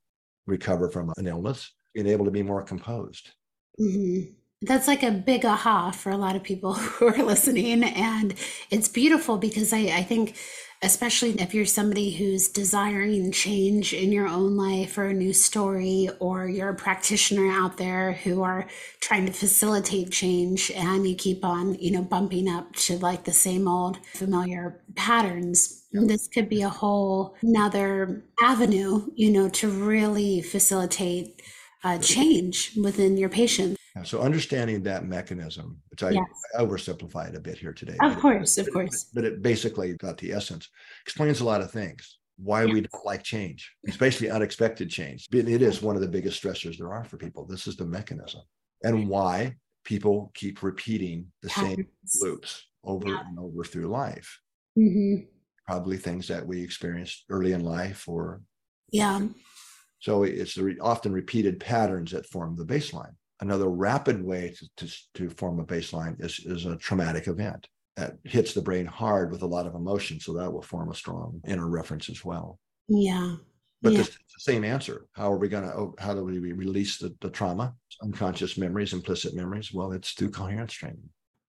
[0.46, 3.30] recover from an illness, being able to be more composed.
[3.78, 4.34] Mhm.
[4.62, 7.84] That's like a big aha for a lot of people who are listening.
[7.84, 8.34] And
[8.70, 10.36] it's beautiful because I, I think,
[10.82, 16.08] especially if you're somebody who's desiring change in your own life or a new story,
[16.20, 18.66] or you're a practitioner out there who are
[19.00, 23.32] trying to facilitate change and you keep on, you know, bumping up to like the
[23.32, 25.84] same old familiar patterns.
[25.92, 31.42] This could be a whole another avenue, you know, to really facilitate
[31.84, 33.79] uh, change within your patient.
[34.02, 36.24] So understanding that mechanism, which I, Yes.
[36.58, 37.92] I oversimplified a bit here today.
[37.94, 39.04] Of but it- course, of course.
[39.14, 40.68] But it basically got the essence,
[41.04, 42.18] explains a lot of things.
[42.36, 45.28] Why we don't like change, especially unexpected change.
[45.32, 47.44] It it is one of the biggest stressors there are for people.
[47.44, 48.40] This is the mechanism.
[48.82, 51.86] And why people keep repeating the same
[52.22, 53.26] loops over Yeah.
[53.26, 54.40] and over through life.
[54.78, 55.26] Mhm.
[55.66, 58.40] Probably things that we experienced early in life or
[58.90, 59.28] Yeah.
[59.98, 63.16] so it's the re- often repeated patterns that form the baseline.
[63.40, 68.14] Another rapid way to, to, to form a baseline is, is a traumatic event that
[68.24, 70.20] hits the brain hard with a lot of emotion.
[70.20, 72.58] So that will form a strong inner reference as well.
[72.88, 73.36] Yeah.
[73.82, 74.02] But Yeah.
[74.02, 75.06] the, the same answer.
[75.12, 78.92] How are we going to, oh, how do we release the, the trauma, unconscious memories,
[78.92, 79.72] implicit memories?
[79.72, 81.08] Well, it's through coherence training.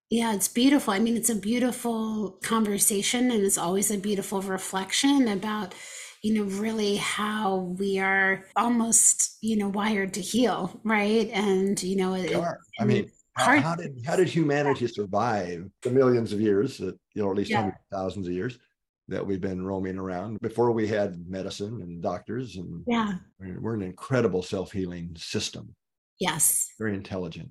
[0.09, 0.93] Yeah, it's beautiful.
[0.93, 5.73] I mean, it's a beautiful conversation and it's always a beautiful reflection about,
[6.21, 11.29] you know, really how we are almost, you know, wired to heal, right?
[11.33, 12.31] And, you know, it.
[12.79, 16.97] I mean, how, hard- how did how did humanity survive the millions of years that
[17.15, 17.57] you know, at least Yeah.
[17.61, 18.59] hundreds of thousands of years
[19.07, 23.15] that we've been roaming around before we had medicine and doctors and yeah.
[23.39, 25.75] we're an incredible self-healing system,
[26.19, 26.69] Yes.
[26.77, 27.49] very intelligent.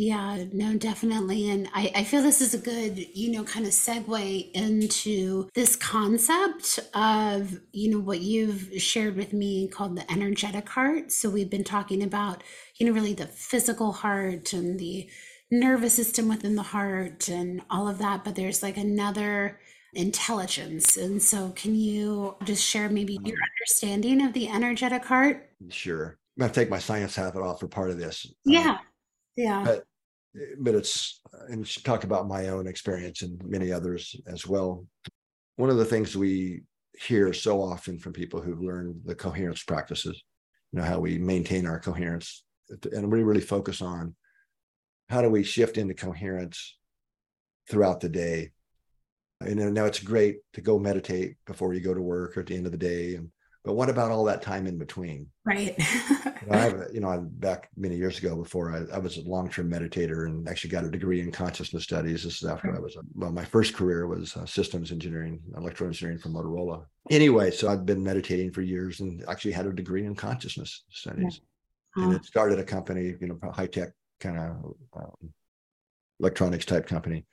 [0.00, 1.50] Yeah, no, definitely.
[1.50, 5.76] And I, I feel this is a good, you know, kind of segue into this
[5.76, 11.12] concept of, you know, what you've shared with me called the energetic heart.
[11.12, 12.42] So we've been talking about,
[12.78, 15.06] you know, really the physical heart and the
[15.50, 18.24] nervous system within the heart and all of that.
[18.24, 19.60] But there's like another
[19.92, 20.96] intelligence.
[20.96, 25.50] And so can you just share maybe your understanding of the energetic heart?
[25.68, 26.16] Sure.
[26.38, 28.24] I'm gonna take my science hat off for part of this.
[28.24, 28.78] Um, Yeah.
[29.36, 29.62] Yeah.
[29.64, 29.84] but
[30.58, 34.86] but it's and should talk about my own experience and many others as well.
[35.56, 36.62] One of the things we
[36.98, 40.22] hear so often from people who've learned the coherence practices,
[40.72, 42.44] you know, how we maintain our coherence,
[42.92, 44.14] and we really focus on
[45.08, 46.76] how do we shift into coherence
[47.68, 48.50] throughout the day.
[49.40, 52.56] And now it's great to go meditate before you go to work or at the
[52.56, 53.30] end of the day, and
[53.64, 55.26] but what about all that time in between?
[55.44, 55.74] Right.
[56.50, 59.70] I have, you know, I'm back many years ago before I, I was a long-term
[59.70, 62.24] meditator and actually got a degree in consciousness studies.
[62.24, 66.18] This is after I was, well, my first career was uh, systems engineering, electro engineering
[66.18, 66.84] from Motorola.
[67.10, 71.40] Anyway, so I've been meditating for years and actually had a degree in consciousness studies.
[71.40, 71.42] And
[71.96, 75.32] Oh, it started a company, you know, high tech kind of um,
[76.20, 77.24] electronics type company.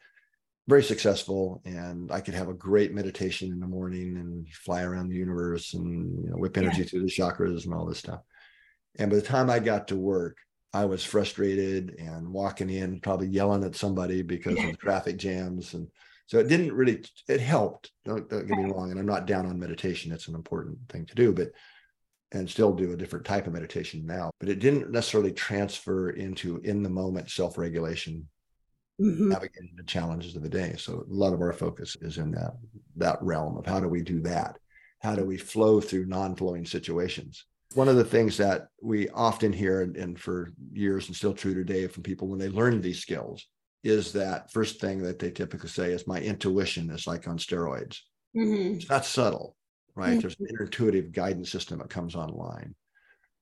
[0.68, 5.08] Very successful, and I could have a great meditation in the morning and fly around
[5.08, 6.64] the universe and you know whip Yeah.
[6.64, 8.22] energy through the chakras and all this stuff.
[9.00, 10.38] And by the time I got to work,
[10.74, 15.74] I was frustrated and walking in, probably yelling at somebody because of the traffic jams.
[15.74, 15.88] And
[16.26, 17.92] so it didn't really, it helped.
[18.04, 18.92] Don't, don't get me wrong.
[18.92, 20.12] And I'm not down on meditation.
[20.12, 21.52] It's an important thing to do, but,
[22.34, 24.32] and still do a different type of meditation now.
[24.40, 27.58] But it didn't necessarily transfer into in the moment self
[29.00, 29.30] mhm.
[29.30, 30.76] navigating the challenges of the day.
[30.78, 32.58] So a lot of our focus is in that,
[32.96, 34.58] that realm of how do we do that?
[35.00, 39.82] how do we flow through non-flowing situations one of the things that we often hear
[39.82, 43.46] and, and for years and still true today from people when they learn these skills
[43.84, 48.00] is that first thing that they typically say is my intuition is like on steroids
[48.36, 48.76] mm-hmm.
[48.76, 49.56] it's not subtle
[49.96, 50.20] right mm-hmm.
[50.20, 52.74] there's an intuitive guidance system that comes online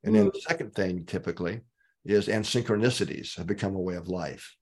[0.04, 0.24] and mm-hmm.
[0.24, 1.62] then the second thing typically
[2.04, 4.56] is and synchronicities have become a way of life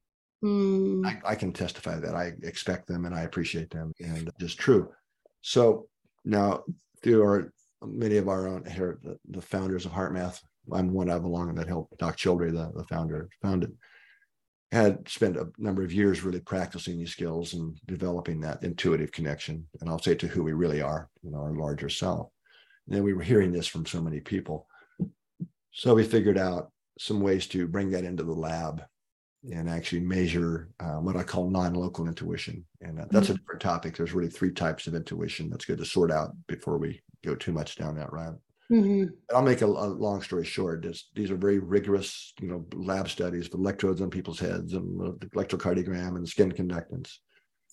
[0.43, 1.05] mm.
[1.05, 4.91] I, I, can testify that i expect them and i appreciate them and just true
[5.41, 5.87] so
[6.25, 6.63] now
[7.01, 7.51] through our
[7.85, 10.39] many of our own here, the, the founders of HeartMath,
[10.71, 13.75] I'm one of along that helped Doc Childre, the, the founder, founded,
[14.71, 19.67] had spent a number of years really practicing these skills and developing that intuitive connection.
[19.81, 22.29] And I'll say to who we really are, you know, our larger self.
[22.87, 24.67] And then we were hearing this from so many people.
[25.71, 28.83] So we figured out some ways to bring that into the lab
[29.51, 32.63] and actually measure uh, what I call non-local intuition.
[32.81, 33.35] And uh, that's mm-hmm.
[33.35, 33.97] a different topic.
[33.97, 35.49] There's really three types of intuition.
[35.49, 38.39] That's good to sort out before we go too much down that route.
[38.71, 39.35] Mm-hmm.
[39.35, 40.83] I'll make a, a, long story short.
[40.83, 44.99] This, these are very rigorous, you know, lab studies with electrodes on people's heads and
[44.99, 47.17] the electrocardiogram and skin conductance.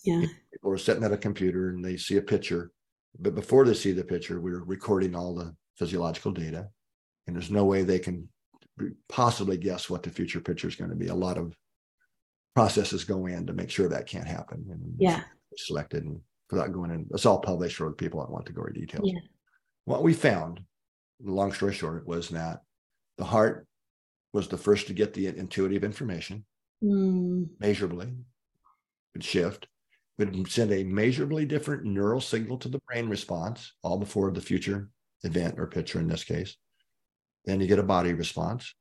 [0.04, 0.26] Yeah.
[0.52, 2.72] People are sitting at a computer and they see a picture,
[3.18, 6.68] but before they see the picture, we're recording all the physiological data,
[7.26, 8.28] and there's no way they can
[9.08, 11.08] possibly guess what the future picture is going to be.
[11.08, 11.54] A lot of
[12.54, 14.64] processes go in to make sure that can't happen.
[14.70, 15.22] And yeah.
[15.56, 18.62] Selected and without going in, it's all published for the people that want to go
[18.62, 19.02] into details.
[19.04, 19.20] Yeah.
[19.84, 20.60] What we found,
[21.22, 22.60] long story short, was that
[23.18, 23.66] the heart
[24.32, 26.44] was the first to get the intuitive information
[26.82, 27.48] mm.
[27.58, 28.08] measurably,
[29.14, 29.66] would shift,
[30.18, 34.88] would send a measurably different neural signal to the brain response, all before the future
[35.24, 36.56] event or picture in this case.
[37.44, 38.74] Then you get a body response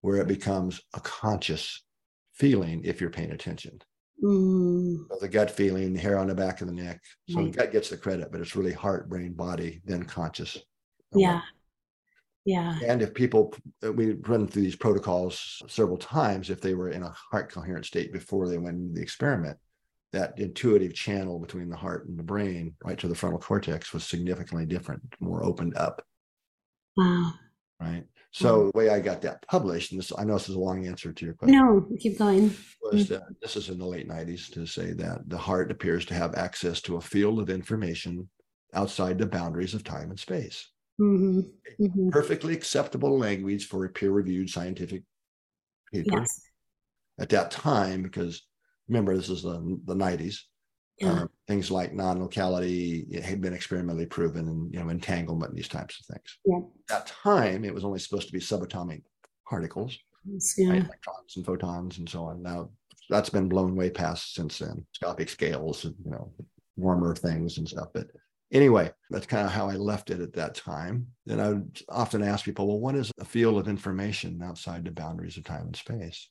[0.00, 1.82] where it becomes a conscious
[2.34, 3.80] feeling if you're paying attention.
[4.22, 5.06] Mm.
[5.08, 7.00] So the gut feeling, the hair on the back of the neck.
[7.28, 7.52] So right.
[7.52, 10.58] the gut gets the credit, but it's really heart, brain, body, then conscious.
[11.14, 11.40] Yeah.
[12.44, 12.78] Yeah.
[12.86, 17.14] And if people, we run through these protocols several times, if they were in a
[17.30, 19.58] heart coherent state before they went into the experiment,
[20.12, 24.04] that intuitive channel between the heart and the brain, right to the frontal cortex, was
[24.04, 26.02] significantly different, more opened up.
[26.96, 27.34] Wow.
[27.80, 28.04] Right.
[28.32, 30.86] So the way I got that published, and this I know this is a long
[30.86, 31.58] answer to your question.
[31.58, 32.54] No, keep going.
[32.82, 36.14] Was that this is in the late 90s to say that the heart appears to
[36.14, 38.28] have access to a field of information
[38.72, 40.68] outside the boundaries of time and space.
[41.00, 41.40] Mm-hmm.
[41.82, 42.10] Mm-hmm.
[42.10, 45.02] Perfectly acceptable language for a peer-reviewed scientific
[45.92, 46.40] paper yes.
[47.18, 48.46] at that time, because
[48.88, 50.36] remember this is the, the 90s.
[51.00, 51.12] Yeah.
[51.12, 55.66] Um, things like non-locality it had been experimentally proven and you know entanglement and these
[55.66, 56.58] types of things yeah.
[56.58, 59.02] at that time it was only supposed to be subatomic
[59.48, 59.98] particles
[60.58, 60.68] yeah.
[60.68, 60.84] right?
[60.84, 62.68] electrons and photons and so on now
[63.08, 66.30] that's been blown way past since then scopic scales and you know
[66.76, 68.06] warmer things and stuff but
[68.52, 72.22] anyway that's kind of how i left it at that time then i would often
[72.22, 75.76] ask people well what is a field of information outside the boundaries of time and
[75.76, 76.28] space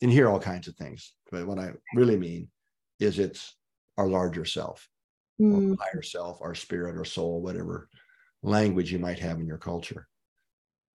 [0.00, 2.48] and hear all kinds of things but what i really mean
[3.00, 3.56] is it's
[3.96, 4.88] our larger self,
[5.40, 5.70] mm.
[5.70, 7.88] our higher self, our spirit, our soul, whatever
[8.42, 10.06] language you might have in your culture.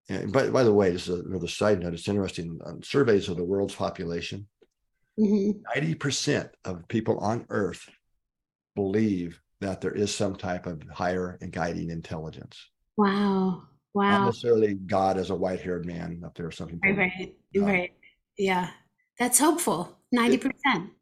[0.10, 1.94] And by, by the way, this is another side note.
[1.94, 2.60] It's interesting.
[2.66, 4.48] On surveys of the world's population,
[5.20, 5.62] mm-hmm.
[5.80, 7.88] 90% of people on Earth
[8.76, 12.58] believe that there is some type of higher and guiding intelligence.
[12.98, 13.64] Wow.
[13.94, 14.10] Wow.
[14.10, 16.80] Not necessarily God as a white haired man up there or something.
[16.84, 17.94] Right, right, right.
[18.38, 18.70] Yeah.
[19.20, 20.01] That's hopeful.
[20.14, 20.52] 90%.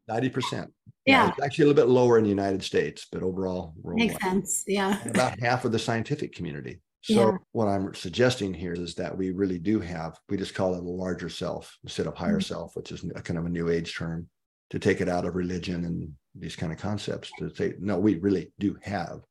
[0.08, 0.52] 90%.
[0.52, 0.66] Yeah.
[1.06, 1.28] yeah.
[1.28, 4.64] It's actually a little bit lower in the United States, but overall, makes sense.
[4.66, 5.00] Yeah.
[5.02, 6.80] And about half of the scientific community.
[7.02, 7.36] So yeah.
[7.52, 10.88] what I'm suggesting here is that we really do have, we just call it a
[10.88, 12.40] larger self instead of higher mm-hmm.
[12.40, 14.28] self, which is a kind of a new age term
[14.68, 18.16] to take it out of religion and these kind of concepts to say, no, we
[18.16, 19.22] really do have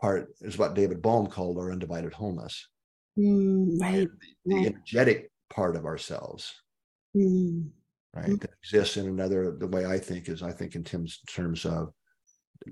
[0.00, 2.66] part is what David Bohm called our undivided wholeness.
[3.18, 4.08] Mm, right.
[4.46, 4.66] The, right.
[4.68, 6.54] energetic part of ourselves.
[7.14, 7.68] Mm
[8.14, 8.26] right?
[8.26, 8.36] Mm-hmm.
[8.36, 11.92] That exists in another, the way I think is I think in Tim's terms of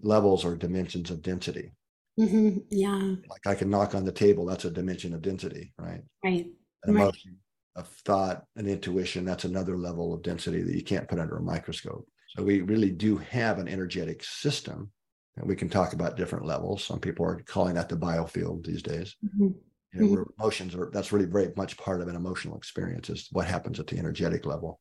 [0.02, 1.72] levels or dimensions of density.
[2.18, 2.58] Mm-hmm.
[2.70, 3.14] Yeah.
[3.28, 6.02] Like I can knock on the table, that's a dimension of density, right?
[6.22, 6.46] Right.
[6.84, 7.36] An emotion,
[7.76, 7.84] right.
[7.84, 11.42] a thought, an intuition, that's another level of density that you can't put under a
[11.42, 12.06] microscope.
[12.36, 14.90] So we really do have an energetic system.
[15.36, 16.84] And we can talk about different levels.
[16.84, 19.16] Some people are calling that the biofield these days.
[19.24, 19.48] Mm-hmm.
[19.92, 20.42] You know, mm-hmm.
[20.42, 23.86] emotions are that's really very much part of an emotional experience is what happens at
[23.86, 24.80] the energetic level.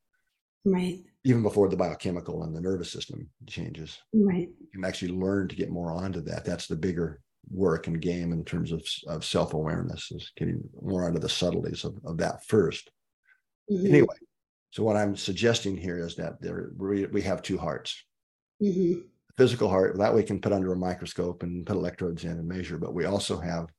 [0.66, 1.00] Right.
[1.24, 3.98] Even before the biochemical and the nervous system changes.
[4.14, 4.50] Right.
[4.60, 6.46] You can actually learn to get more onto that.
[6.46, 11.20] That's the bigger work and game in terms of, of self-awareness is getting more onto
[11.20, 12.84] the subtleties of, of that 1st
[13.72, 13.88] mm-hmm.
[13.88, 14.16] Anyway,
[14.72, 18.04] so what I'm suggesting here is that there we, we have two hearts.
[18.62, 19.00] Mm-hmm.
[19.38, 22.78] physical heart that we can put under a microscope and put electrodes in and measure.
[22.78, 23.70] But we also have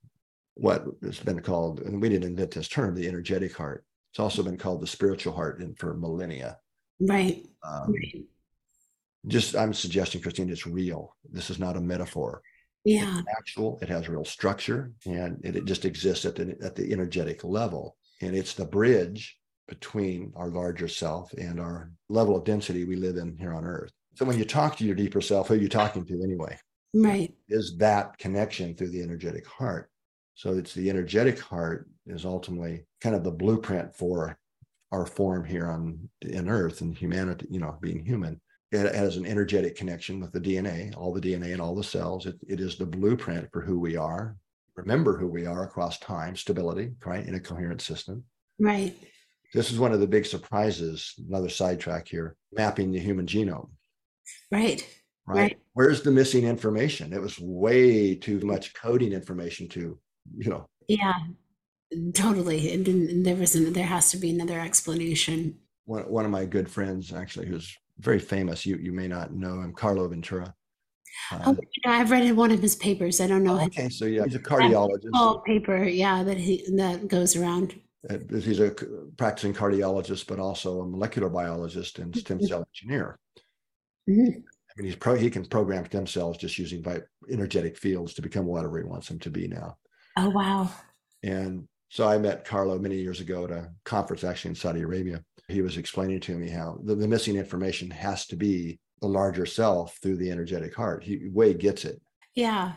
[0.54, 3.84] what has been called, and we didn't invent this term, the energetic heart.
[4.10, 6.56] It's also been called the spiritual heart in, for millennia.
[7.00, 7.46] Right.
[7.62, 8.24] Um, right.
[9.26, 11.16] Just, I'm suggesting, Christine, it's real.
[11.30, 12.42] This is not a metaphor.
[12.84, 13.18] Yeah.
[13.18, 13.78] It's actual.
[13.82, 17.96] It has real structure, and it, it just exists at the at the energetic level,
[18.22, 19.38] and it's the bridge
[19.68, 23.92] between our larger self and our level of density we live in here on Earth.
[24.14, 26.58] So when you talk to your deeper self, who are you talking to anyway?
[26.94, 27.32] Right.
[27.48, 29.90] Is that connection through the energetic heart?
[30.34, 34.38] So it's the energetic heart is ultimately kind of the blueprint for
[34.92, 38.40] our form here on in Earth and humanity, you know, being human.
[38.72, 42.26] It has an energetic connection with the DNA, all the DNA and all the cells.
[42.26, 44.36] It, it is the blueprint for who we are.
[44.76, 48.22] Remember who we are across time, stability, right, in a coherent system.
[48.60, 48.96] Right.
[49.52, 51.14] This is one of the big surprises.
[51.28, 53.70] Another sidetrack here: mapping the human genome.
[54.52, 54.86] Right.
[55.26, 55.36] Right.
[55.36, 55.58] right.
[55.74, 57.12] Where's the missing information?
[57.12, 59.98] It was way too much coding information to
[60.36, 60.68] you know.
[60.88, 61.14] Yeah,
[62.14, 62.72] totally.
[62.72, 65.58] And, there was there has to be another explanation.
[65.84, 68.66] One one of my good friends, actually, who's very famous.
[68.66, 70.54] You you may not know him, Carlo Ventura.
[71.32, 73.20] Uh, oh, I've read one of his papers.
[73.20, 73.58] I don't know.
[73.60, 75.10] Oh, okay, so yeah, he's a cardiologist.
[75.14, 77.80] Oh, paper, yeah, that he that goes around.
[78.08, 78.74] Uh, he's a
[79.16, 82.46] practicing cardiologist, but also a molecular biologist and stem mm-hmm.
[82.46, 83.18] cell engineer.
[84.08, 84.40] Mm-hmm.
[84.70, 86.84] I mean, he's pro, he can program stem cells just using
[87.30, 89.76] energetic fields to become whatever he wants them to be now.
[90.16, 90.70] Oh, wow.
[91.22, 95.22] And so I met Carlo many years ago at a conference actually in Saudi Arabia.
[95.48, 99.44] He was explaining to me how the, the missing information has to be the larger
[99.44, 101.04] self through the energetic heart.
[101.04, 102.00] He way gets it.
[102.34, 102.74] Yeah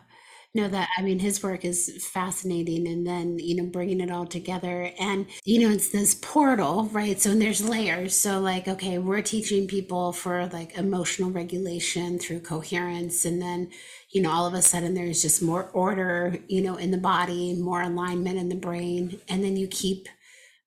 [0.53, 4.25] no that i mean his work is fascinating and then you know bringing it all
[4.25, 7.19] together and you know it's this portal right?
[7.19, 8.15] So there's layers.
[8.15, 13.69] So like okay we're teaching people for like emotional regulation through coherence and then
[14.11, 17.55] you know all of a sudden there's just more order you know in the body
[17.55, 20.07] more alignment in the brain and then you keep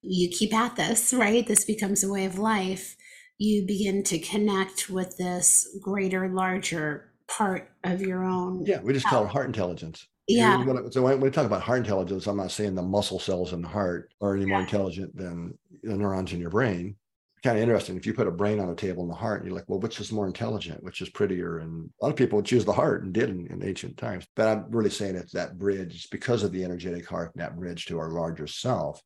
[0.02, 1.46] you keep at this right?
[1.46, 2.96] This becomes a way of life.
[3.38, 8.64] You begin to connect with this greater larger part of your own.
[8.64, 10.06] Yeah, we just call it heart intelligence.
[10.28, 10.64] Yeah.
[10.90, 13.68] so when we talk about heart intelligence, I'm not saying the muscle cells in the
[13.68, 16.96] heart are any more intelligent than the neurons in your brain.
[17.44, 17.96] Kind of interesting.
[17.96, 19.78] If you put a brain on a table in the heart, and you're like, well,
[19.78, 20.82] which is more intelligent?
[20.82, 21.58] Which is prettier?
[21.58, 24.26] And a lot of people would choose the heart and did in, in ancient times.
[24.34, 25.94] But I'm really saying it's that bridge.
[25.94, 29.00] It's because of the energetic heart and that bridge to our larger self,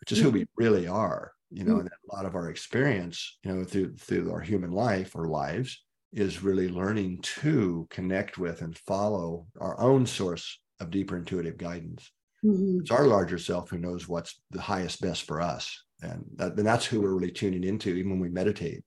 [0.00, 0.26] which is mm-hmm.
[0.26, 1.32] who we really are.
[1.50, 1.80] You know, mm-hmm.
[1.82, 5.85] and a lot of our experience, you know, through through our human life or lives
[6.12, 12.10] is really learning to connect with and follow our own source of deeper intuitive guidance.
[12.44, 12.80] Mm-hmm.
[12.80, 15.84] It's our larger self who knows what's the highest best for us.
[16.02, 18.84] And, that, and that's who we're really tuning into, even when we meditate,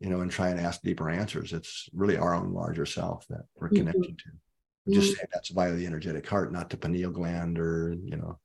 [0.00, 1.52] you know, and try and ask deeper answers.
[1.52, 3.76] It's really our own larger self that we're mm-hmm.
[3.78, 4.92] connecting to.
[4.92, 5.16] Just mm-hmm.
[5.16, 8.38] say that's via the energetic heart, not the pineal gland or, you know.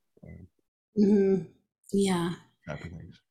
[0.98, 1.44] Mm-hmm.
[1.94, 2.34] Yeah.
[2.68, 3.22] Type of things.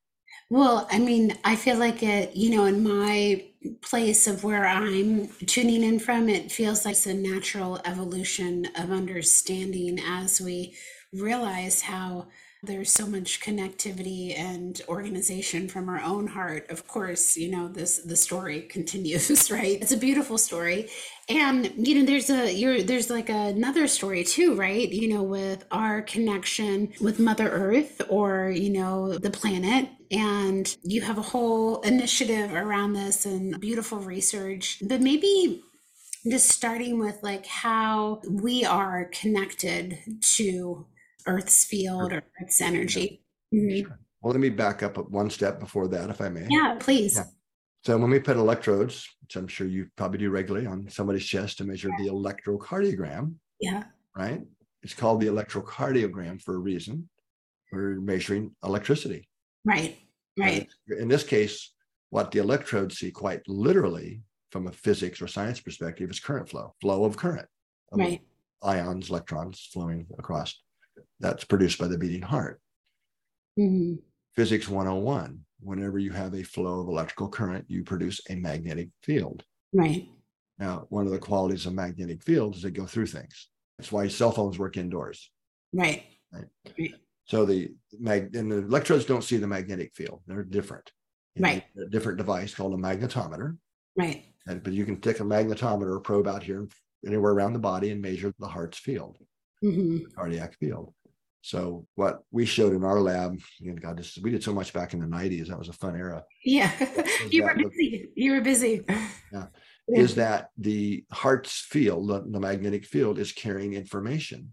[0.51, 3.45] Well, I mean, I feel like it, you know, in my
[3.83, 8.91] place of where I'm tuning in from, it feels like it's a natural evolution of
[8.91, 10.75] understanding as we
[11.13, 12.29] realize how
[12.63, 16.69] there's so much connectivity and organization from our own heart.
[16.71, 19.79] Of course you know this the story continues right?
[19.81, 20.89] It's a beautiful story.
[21.29, 24.91] And you know there's a you're there's like another story too right?
[24.91, 31.01] You know with our connection with mother earth or you know the planet and you
[31.03, 35.63] have a whole initiative around this and beautiful research but maybe
[36.29, 40.87] just starting with like how we are connected to
[41.27, 43.23] Earth's field or Earth's energy.
[43.55, 43.93] Mm-hmm.
[44.23, 46.47] Well, let me back up one step before that, if I may.
[46.51, 47.17] Yeah, please.
[47.17, 47.25] Yeah.
[47.85, 51.59] So when we put electrodes, which I'm sure you probably do regularly on somebody's chest
[51.59, 53.35] to measure the electrocardiogram.
[53.61, 53.85] Yeah.
[54.17, 54.43] Right.
[54.83, 57.09] It's called the electrocardiogram for a reason.
[57.71, 59.29] We're measuring electricity.
[59.65, 59.99] Right.
[60.39, 60.69] Right.
[60.99, 61.73] In this case,
[62.11, 66.75] what the electrodes see quite literally from a physics or science perspective is current flow,
[66.81, 67.47] flow of current.
[67.93, 68.21] Of right.
[68.63, 70.61] Ions, electrons flowing across
[71.21, 72.61] that's produced by the beating heart.
[73.59, 73.95] Mm-hmm.
[74.35, 79.45] Physics 101 whenever you have a flow of electrical current, you produce a magnetic field.
[79.73, 80.09] Right.
[80.59, 83.49] Now, one of the qualities of magnetic fields is they go through things.
[83.79, 85.31] That's why cell phones work indoors.
[85.73, 86.05] Right.
[86.33, 86.45] Right.
[86.79, 86.95] right.
[87.29, 90.23] So the mag and the electrodes don't see the magnetic field.
[90.27, 90.91] They're different.
[91.35, 91.65] You right.
[91.77, 93.57] A different device called a magnetometer.
[93.97, 94.25] Right.
[94.47, 96.67] And, but you can take a magnetometer probe out here
[97.07, 99.19] anywhere around the body and measure the heart's field,
[99.63, 99.99] mm-hmm.
[100.17, 100.95] cardiac field.
[101.43, 104.93] So what we showed in our lab, know, God, this, we did so much back
[104.93, 105.49] in the '90s.
[105.49, 106.25] That was a fun era.
[106.45, 106.71] Yeah,
[107.31, 108.09] you were busy.
[108.15, 108.85] You were busy.
[108.89, 109.07] Yeah,
[109.89, 110.01] yeah.
[110.01, 114.53] is that the heart's field, the, the magnetic field, is carrying information,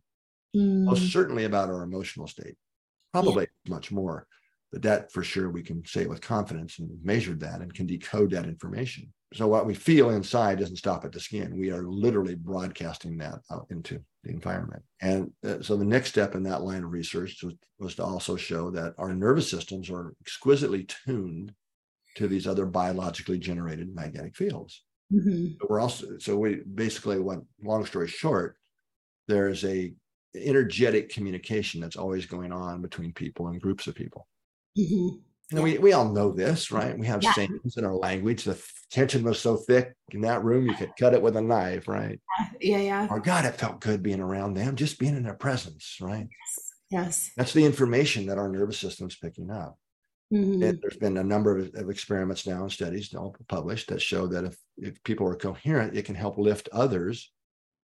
[0.56, 0.84] mm.
[0.84, 2.56] most certainly about our emotional state,
[3.24, 3.74] probably yeah.
[3.74, 4.28] much more.
[4.72, 8.32] But that for sure we can say with confidence and measured that and can decode
[8.32, 9.14] that information.
[9.34, 11.58] So what we feel inside doesn't stop at the skin.
[11.58, 14.84] We are literally broadcasting that out into the environment.
[15.02, 18.36] And uh, so the next step in that line of research was, was to also
[18.36, 21.54] show that our nervous systems are exquisitely tuned
[22.16, 24.84] to these other biologically generated magnetic fields.
[25.14, 25.66] Mm-hmm.
[25.70, 28.58] We're also so we basically went long story short,
[29.28, 29.94] there's a
[30.36, 34.28] energetic communication that's always going on between people and groups of people.
[34.78, 35.18] Mm-hmm.
[35.52, 35.64] And yeah.
[35.64, 36.98] we, we all know this, right?
[36.98, 37.34] We have yeah.
[37.34, 38.44] sayings in our language.
[38.44, 38.60] The
[38.90, 42.20] tension was so thick in that room, you could cut it with a knife, right?
[42.60, 43.08] Yeah, yeah.
[43.12, 46.28] Or God, it felt good being around them, just being in their presence, right?
[46.30, 46.74] Yes.
[46.90, 47.32] yes.
[47.38, 49.78] That's the information that our nervous system's picking up.
[50.34, 50.64] Mm-hmm.
[50.64, 54.26] And there's been a number of, of, experiments now and studies all published that show
[54.28, 57.32] that if, if people are coherent, it can help lift others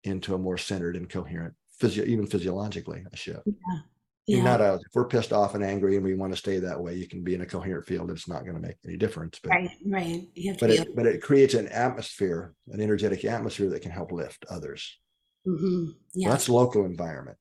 [0.03, 3.41] into a more centered and coherent, physio- even physiologically, a shift.
[3.45, 3.79] Yeah.
[4.27, 4.43] Yeah.
[4.43, 6.95] Not a, if we're pissed off and angry and we want to stay that way,
[6.95, 8.11] you can be in a coherent field.
[8.11, 9.39] It's not going to make any difference.
[9.41, 10.27] But, right, right.
[10.59, 14.97] but it, but it creates an atmosphere, an energetic atmosphere that can help lift others.
[15.45, 15.85] Mm-hmm.
[16.13, 16.27] Yeah.
[16.27, 17.37] So that's local environment.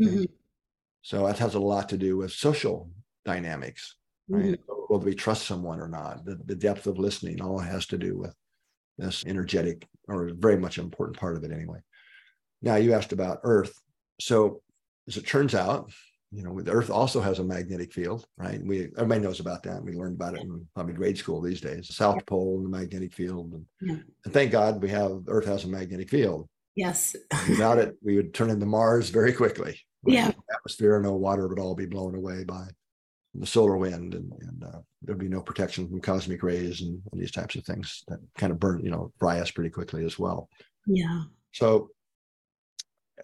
[0.00, 0.24] Mm-hmm.
[1.02, 2.90] So that has a lot to do with social
[3.24, 3.96] dynamics
[4.28, 4.44] right?
[4.44, 4.72] Mm-hmm.
[4.88, 8.18] Whether we trust someone or not, the, the depth of listening all has to do
[8.18, 8.34] with
[8.98, 11.78] this energetic, or very much important part of it anyway.
[12.62, 13.74] Now you asked about Earth.
[14.20, 14.62] So
[15.08, 15.92] as it turns out,
[16.30, 18.60] you know, the Earth also has a magnetic field, right?
[18.64, 19.82] We everybody knows about that.
[19.82, 21.88] We learned about it in probably grade school these days.
[21.88, 24.02] The South Pole and the magnetic field, and, yeah.
[24.24, 26.48] and thank God we have Earth has a magnetic field.
[26.74, 27.14] Yes.
[27.50, 29.78] Without it, we would turn into Mars very quickly.
[30.06, 30.32] Yeah.
[30.54, 32.66] Atmosphere, no water would all be blown away by
[33.34, 37.20] the solar wind and, and uh, there'd be no protection from cosmic rays and, and,
[37.20, 40.18] these types of things that kind of burn, you know, fry us pretty quickly as
[40.18, 40.50] well.
[40.86, 41.22] Yeah.
[41.52, 41.88] So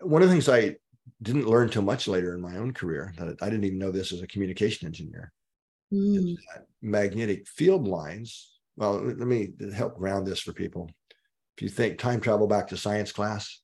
[0.02, 0.76] one of the things I
[1.22, 4.12] didn't learn too much later in my own career that I didn't even know this
[4.12, 5.32] as a communication engineer.
[5.92, 6.36] Mm.
[6.82, 8.58] Magnetic field lines.
[8.76, 10.90] Well, let me help ground this for people.
[11.56, 13.60] If you think time travel back to science class,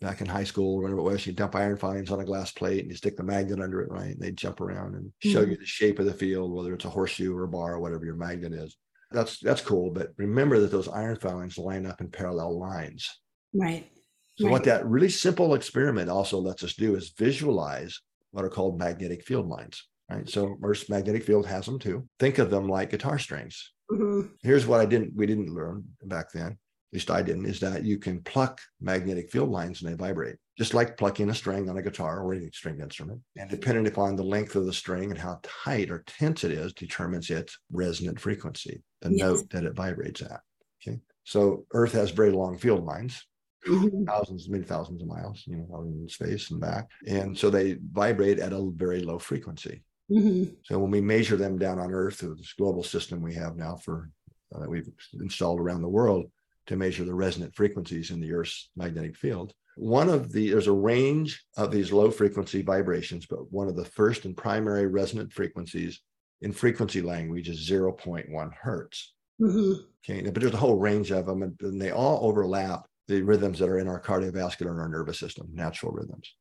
[0.00, 2.52] back in high school or whatever it was, you dump iron filings on a glass
[2.52, 4.10] plate and you stick the magnet under it, right?
[4.10, 5.52] And they jump around and show mm-hmm.
[5.52, 8.04] you the shape of the field, whether it's a horseshoe or a bar or whatever
[8.04, 8.76] your magnet is.
[9.10, 9.90] That's that's cool.
[9.90, 13.08] But remember that those iron filings line up in parallel lines.
[13.54, 13.90] Right.
[14.36, 14.52] So right.
[14.52, 19.24] what that really simple experiment also lets us do is visualize what are called magnetic
[19.24, 19.86] field lines.
[20.10, 20.28] Right.
[20.28, 22.08] So Earth's magnetic field has them too.
[22.18, 23.72] Think of them like guitar strings.
[23.90, 24.28] Mm-hmm.
[24.42, 26.58] Here's what I didn't we didn't learn back then
[26.92, 30.36] at least I didn't, is that you can pluck magnetic field lines and they vibrate,
[30.58, 33.22] just like plucking a string on a guitar or any stringed instrument.
[33.38, 36.74] And depending upon the length of the string and how tight or tense it is,
[36.74, 39.20] determines its resonant frequency, the yes.
[39.20, 40.40] note that it vibrates at.
[40.86, 40.98] Okay.
[41.24, 43.26] So Earth has very long field lines,
[43.66, 44.04] mm-hmm.
[44.04, 46.88] thousands, many thousands of miles, you know, out in space and back.
[47.06, 49.82] And so they vibrate at a very low frequency.
[50.10, 50.54] Mm-hmm.
[50.64, 53.76] So when we measure them down on Earth through this global system we have now
[53.76, 54.10] for
[54.54, 56.26] uh, that we've installed around the world,
[56.66, 59.52] to measure the resonant frequencies in the Earth's magnetic field.
[59.76, 63.84] One of the, there's a range of these low frequency vibrations, but one of the
[63.84, 66.00] first and primary resonant frequencies
[66.42, 69.14] in frequency language is 0.1 hertz.
[69.40, 69.82] Mm-hmm.
[70.04, 73.58] Okay, but there's a whole range of them, and, and, they all overlap the rhythms
[73.58, 76.34] that are in our cardiovascular and our nervous system, natural rhythms.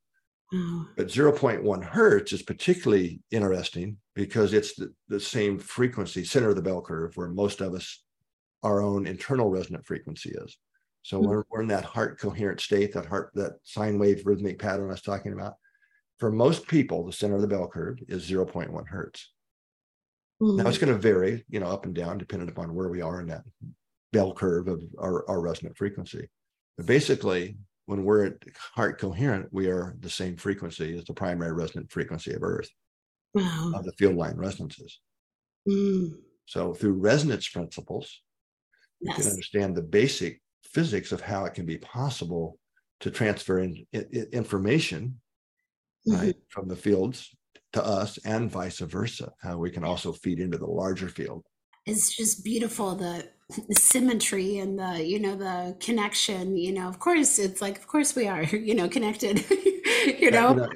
[0.53, 0.87] Mm.
[0.95, 6.61] But 0.1 hertz is particularly interesting because it's the, the same frequency, center of the
[6.61, 8.03] bell curve, where most of us
[8.63, 10.57] our own internal resonant frequency is.
[11.03, 11.29] So mm-hmm.
[11.29, 14.91] we're, we're in that heart coherent state, that heart, that sine wave rhythmic pattern I
[14.91, 15.55] was talking about.
[16.19, 19.31] For most people, the center of the bell curve is 0.1 hertz.
[20.41, 20.57] Mm-hmm.
[20.57, 23.19] Now it's going to vary, you know, up and down depending upon where we are
[23.19, 23.43] in that
[24.13, 26.29] bell curve of our, our resonant frequency.
[26.77, 28.43] But basically, when we're at
[28.75, 32.69] heart coherent, we are the same frequency as the primary resonant frequency of Earth,
[33.33, 33.73] wow.
[33.75, 34.99] of the field line resonances.
[35.67, 36.13] Mm.
[36.45, 38.21] So through resonance principles,
[39.01, 39.17] yes.
[39.17, 42.57] we can understand the basic physics of how it can be possible
[43.01, 45.19] to transfer in, in, information
[46.07, 46.19] mm-hmm.
[46.19, 47.29] right from the fields
[47.73, 51.43] to us and vice versa how we can also feed into the larger field
[51.85, 53.27] it's just beautiful the,
[53.67, 57.87] the symmetry and the you know the connection you know of course it's like of
[57.87, 59.43] course we are you know connected
[60.19, 60.69] you know you know,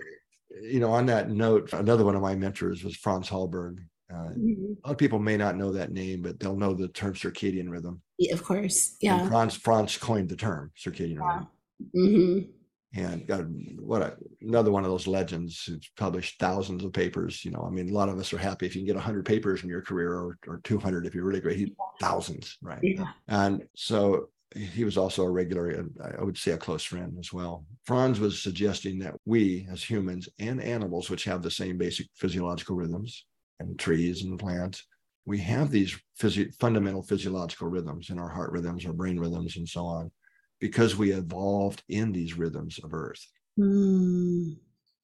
[0.61, 3.79] you know on that note another one of my mentors was Franz Halberg
[4.11, 4.73] uh, mm-hmm.
[4.83, 7.69] A lot of people may not know that name, but they'll know the term circadian
[7.69, 8.01] rhythm.
[8.19, 8.97] Yeah, of course.
[9.01, 9.19] Yeah.
[9.19, 11.27] And Franz, Franz coined the term circadian yeah.
[11.27, 11.47] rhythm.
[11.95, 12.51] Mm-hmm.
[12.95, 13.41] And got
[13.79, 17.43] what a, another one of those legends who's published thousands of papers.
[17.43, 19.25] You know, I mean, a lot of us are happy if you can get 100
[19.25, 21.57] papers in your career or, or 200 if you're really great.
[21.57, 22.79] He, thousands, right?
[22.81, 23.05] Yeah.
[23.27, 27.33] And so he was also a regular, uh, I would say a close friend as
[27.33, 27.65] well.
[27.85, 32.75] Franz was suggesting that we as humans and animals, which have the same basic physiological
[32.77, 33.25] rhythms
[33.59, 34.85] and trees and plants,
[35.25, 39.67] we have these physio- fundamental physiological rhythms in our heart rhythms, our brain rhythms, and
[39.67, 40.11] so on,
[40.65, 43.23] because we evolved in these rhythms of Earth.
[43.59, 44.57] Mm.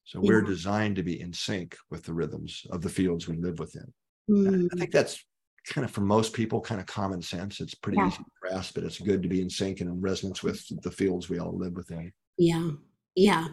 [0.06, 0.28] So yeah.
[0.28, 3.94] we're designed to be in sync with the rhythms of the fields we live within.
[4.28, 4.70] Mm.
[4.74, 5.24] I think that's
[5.68, 7.62] kind of for most people kind of common sense.
[7.62, 8.08] It's pretty yeah.
[8.08, 10.90] easy to grasp, but it's good to be in sync and in resonance with the
[10.90, 12.12] fields we all live within.
[12.40, 12.72] Yeah.
[13.16, 13.50] Yeah.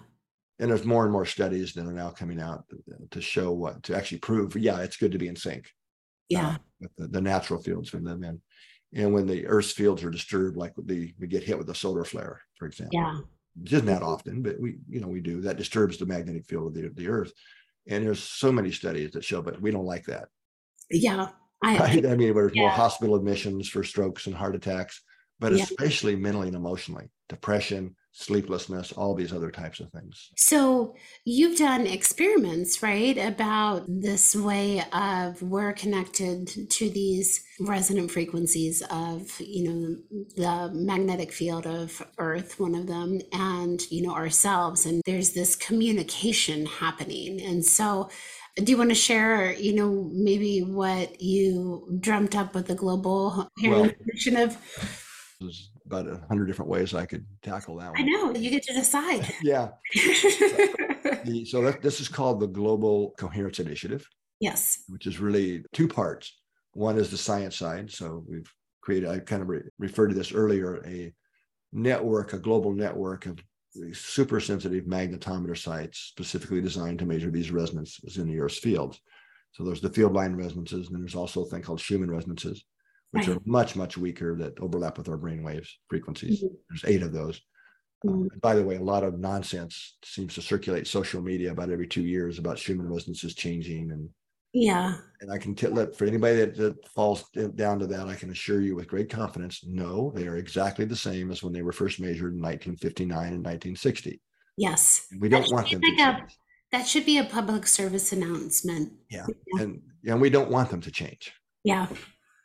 [0.59, 2.65] And there's more and more studies that are now coming out
[3.11, 4.57] to show what to actually prove.
[4.57, 5.71] Yeah, it's good to be in sync.
[6.31, 6.49] Yeah.
[6.49, 8.41] Uh, with the, the, natural fields we live in.
[8.95, 12.05] And when the Earth's fields are disturbed, like the we get hit with a solar
[12.05, 12.99] flare, for example.
[12.99, 13.19] Yeah.
[13.63, 15.41] It isn't that often, but we, you know, we do.
[15.41, 17.33] That disturbs the magnetic field of the, the Earth.
[17.89, 20.29] And there's so many studies that show, but we don't like that.
[20.91, 21.29] Yeah.
[21.63, 22.07] I, right?
[22.07, 22.63] I mean, there's yeah.
[22.63, 25.03] more hospital admissions for strokes and heart attacks,
[25.41, 25.63] but yeah.
[25.63, 30.31] especially mentally and emotionally, depression, sleeplessness, all these other types of things.
[30.37, 38.83] So you've done experiments, right, about this way of we're connected to these resonant frequencies
[38.91, 39.97] of, you know,
[40.37, 44.85] the magnetic field of Earth, one of them, and, you know, ourselves.
[44.85, 47.41] And there's this communication happening.
[47.41, 48.11] And so
[48.57, 53.49] do you want to share, you know, maybe what you dreamt up with the global
[53.63, 54.59] well, initiative?
[55.41, 58.01] There's about a hundred different ways I could tackle that one.
[58.01, 59.33] I know you get to decide.
[59.43, 59.69] yeah.
[59.95, 64.07] the, so that, this is called the Global Coherence Initiative.
[64.41, 64.85] Yes.
[64.89, 66.37] Which is really two parts.
[66.73, 67.91] One is the science side.
[67.91, 71.13] So we've created, I kind of re- referred to this earlier, a
[71.73, 73.39] network, a global network of
[73.93, 79.01] super sensitive magnetometer sites specifically designed to measure these resonances in the Earth's fields.
[79.53, 82.65] So there's the field line resonances, and then there's also a thing called Schumann resonances,
[83.13, 83.37] which right.
[83.37, 86.43] are much, much weaker that overlap with our brain waves frequencies.
[86.43, 86.55] Mm-hmm.
[86.69, 87.41] There's eight of those.
[88.05, 88.23] Mm-hmm.
[88.23, 91.87] Um, by the way, a lot of nonsense seems to circulate social media about every
[91.87, 94.09] two years about Schumann resonances changing and
[94.53, 94.97] yeah.
[95.21, 98.31] And I can tell that for anybody that, that falls down to that, I can
[98.31, 101.73] assure you with great confidence, no, they are exactly the same as when they were
[101.73, 104.21] first measured in 1959 and 1960.
[104.57, 105.07] Yes.
[105.11, 106.39] And we don't want them like to a, change.
[106.73, 108.93] That should be a public service announcement.
[109.11, 109.27] Yeah.
[109.29, 109.63] yeah.
[109.63, 111.33] And, and we don't want them to change.
[111.63, 111.87] Yeah.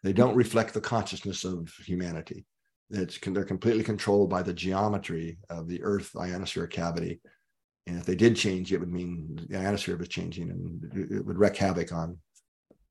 [0.04, 2.46] They don't reflect the consciousness of humanity.
[2.90, 7.22] It's, they're completely controlled by the geometry of the Earth ionosphere cavity
[7.86, 11.38] and if they did change, it would mean the ionosphere was changing and it would
[11.38, 12.18] wreak havoc on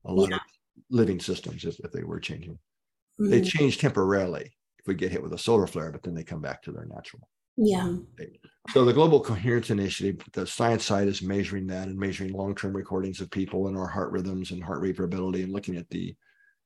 [0.05, 0.35] a lot yeah.
[0.35, 0.41] of
[0.89, 2.53] living systems if, if they were changing.
[3.19, 3.29] Mm-hmm.
[3.29, 6.41] They change temporarily if we get hit with a solar flare, but then they come
[6.41, 7.27] back to their natural.
[7.57, 7.95] Yeah.
[8.15, 8.39] State.
[8.71, 13.19] So the Global Coherence Initiative, the science side is measuring that and measuring long-term recordings
[13.19, 16.15] of people and our heart rhythms and heart rate variability and looking at the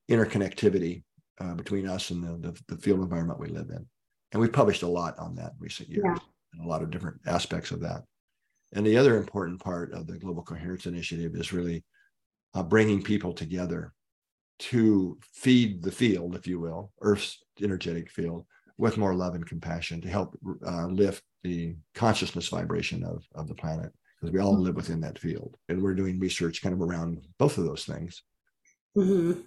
[0.09, 1.03] interconnectivity
[1.39, 3.85] uh, between us and the, the, the, field environment we live in.
[4.31, 6.17] And we've published a lot on that in recent years yeah.
[6.53, 8.03] and a lot of different aspects of that.
[8.73, 11.83] And the other important part of the Global Coherence Initiative is really
[12.53, 13.93] uh, bringing people together
[14.59, 18.45] to feed the field, if you will, Earth's energetic field,
[18.77, 23.55] with more love and compassion to help uh, lift the consciousness vibration of, of the
[23.55, 24.63] planet, because we all mm-hmm.
[24.63, 25.55] live within that field.
[25.69, 28.23] And we're doing research kind of around both of those things.
[28.97, 29.41] Mm-hmm.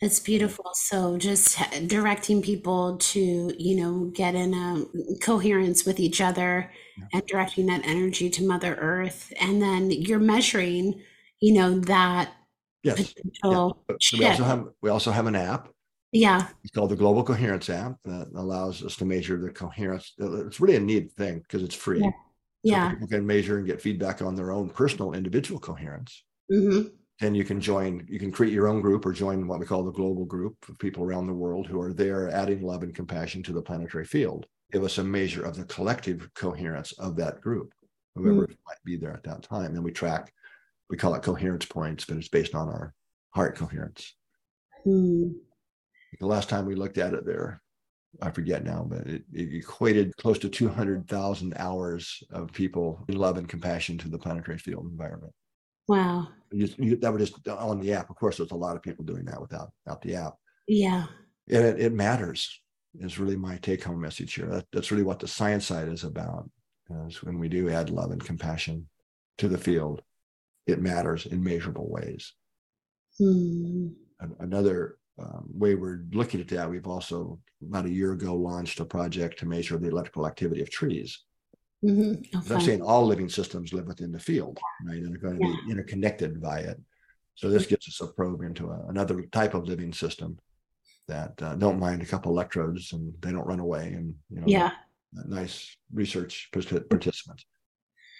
[0.00, 0.70] It's beautiful.
[0.74, 4.84] So just directing people to, you know, get in a
[5.20, 7.04] coherence with each other yeah.
[7.12, 9.32] and directing that energy to Mother Earth.
[9.40, 11.02] And then you're measuring,
[11.40, 12.32] you know, that
[12.84, 13.12] yes.
[13.12, 13.96] potential yeah.
[14.00, 15.68] So we also have we also have an app.
[16.12, 16.46] Yeah.
[16.62, 20.14] It's called the Global Coherence app that allows us to measure the coherence.
[20.16, 22.00] It's really a neat thing because it's free.
[22.00, 22.10] Yeah.
[22.10, 22.14] So
[22.62, 22.90] yeah.
[22.90, 26.22] people can measure and get feedback on their own personal individual coherence.
[26.50, 26.88] Mm-hmm
[27.20, 29.84] then you can join you can create your own group or join what we call
[29.84, 33.42] the global group of people around the world who are there adding love and compassion
[33.42, 37.72] to the planetary field give us a measure of the collective coherence of that group
[38.14, 38.56] whoever mm.
[38.66, 40.32] might be there at that time and we track
[40.90, 42.94] we call it coherence points but it's based on our
[43.30, 44.14] heart coherence
[44.86, 45.32] mm.
[46.20, 47.60] the last time we looked at it there
[48.22, 53.36] I forget now, but it, it equated close to 200,000 hours of people in love
[53.36, 55.32] and compassion to the planetary field environment.
[55.88, 56.28] Wow.
[56.52, 58.10] You, you, that was just on the app.
[58.10, 60.34] Of course, there's a lot of people doing that without, without the app.
[60.66, 61.06] Yeah.
[61.50, 62.60] And it, it matters
[63.00, 64.46] is really my take home message here.
[64.46, 66.48] That, that's really what the science side is about.
[67.06, 68.88] Is when we do add love and compassion
[69.38, 70.00] to the field,
[70.66, 72.32] it matters in measurable ways.
[73.18, 73.88] Hmm.
[74.40, 78.84] Another um, way we're looking at that, we've also about a year ago launched a
[78.84, 81.24] project to measure the electrical activity of trees.
[81.84, 82.38] Mm-hmm.
[82.38, 82.54] Okay.
[82.54, 84.96] I'm saying all living systems live within the field, right?
[84.98, 85.54] And are going to yeah.
[85.64, 86.80] be interconnected by it.
[87.34, 90.38] So this gets us a probe into a, another type of living system
[91.06, 94.46] that uh, don't mind a couple electrodes and they don't run away and you know
[94.46, 94.72] Yeah.
[95.12, 97.46] nice research partic- participants.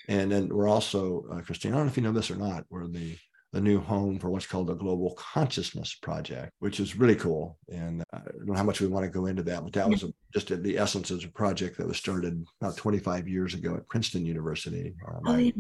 [0.09, 2.64] And then we're also, uh, Christine, I don't know if you know this or not,
[2.70, 3.18] we're the
[3.53, 7.59] the new home for what's called the Global Consciousness Project, which is really cool.
[7.72, 10.03] And I don't know how much we want to go into that, but that was
[10.03, 13.88] a, just the essence of a project that was started about 25 years ago at
[13.88, 15.53] Princeton University uh, Oh, by, yeah.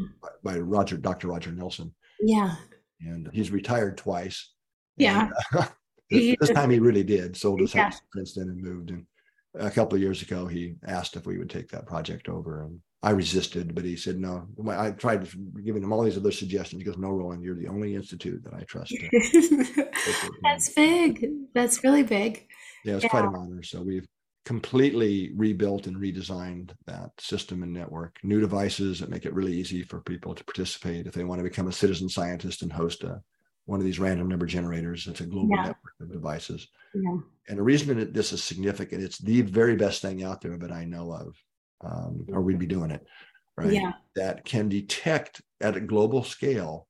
[0.42, 1.28] by Roger, Dr.
[1.28, 1.94] Roger Nelson.
[2.20, 2.56] Yeah.
[3.00, 4.52] And he's retired twice.
[4.98, 5.30] Yeah.
[5.52, 5.66] And, uh,
[6.10, 7.84] this, this time he really did sold his Yeah.
[7.84, 8.90] house in Princeton and moved.
[8.90, 9.06] And
[9.54, 12.80] a couple of years ago, he asked if we would take that project over, and
[13.02, 14.48] I resisted, but he said no.
[14.68, 15.28] I tried
[15.64, 16.80] giving him all these other suggestions.
[16.82, 20.72] He goes, "No, Rollin, you're the only institute that I trust." to take it." That's
[20.72, 21.28] big.
[21.54, 22.46] That's really big.
[22.84, 23.62] yeah, it's quite an honor.
[23.62, 24.06] So we've
[24.44, 28.18] completely rebuilt and redesigned that system and network.
[28.24, 31.44] New devices that make it really easy for people to participate if they want to
[31.44, 33.22] become a citizen scientist and host a
[33.66, 35.06] one of these random number generators.
[35.06, 35.62] It's a global Yeah.
[35.66, 36.66] network of devices.
[36.94, 37.18] Yeah.
[37.48, 40.72] And the reason that this is significant, it's the very best thing out there that
[40.72, 41.36] I know of,
[41.82, 43.06] um, or we'd be doing it,
[43.56, 43.72] right?
[43.72, 43.92] Yeah.
[44.16, 46.86] That can detect at a global scale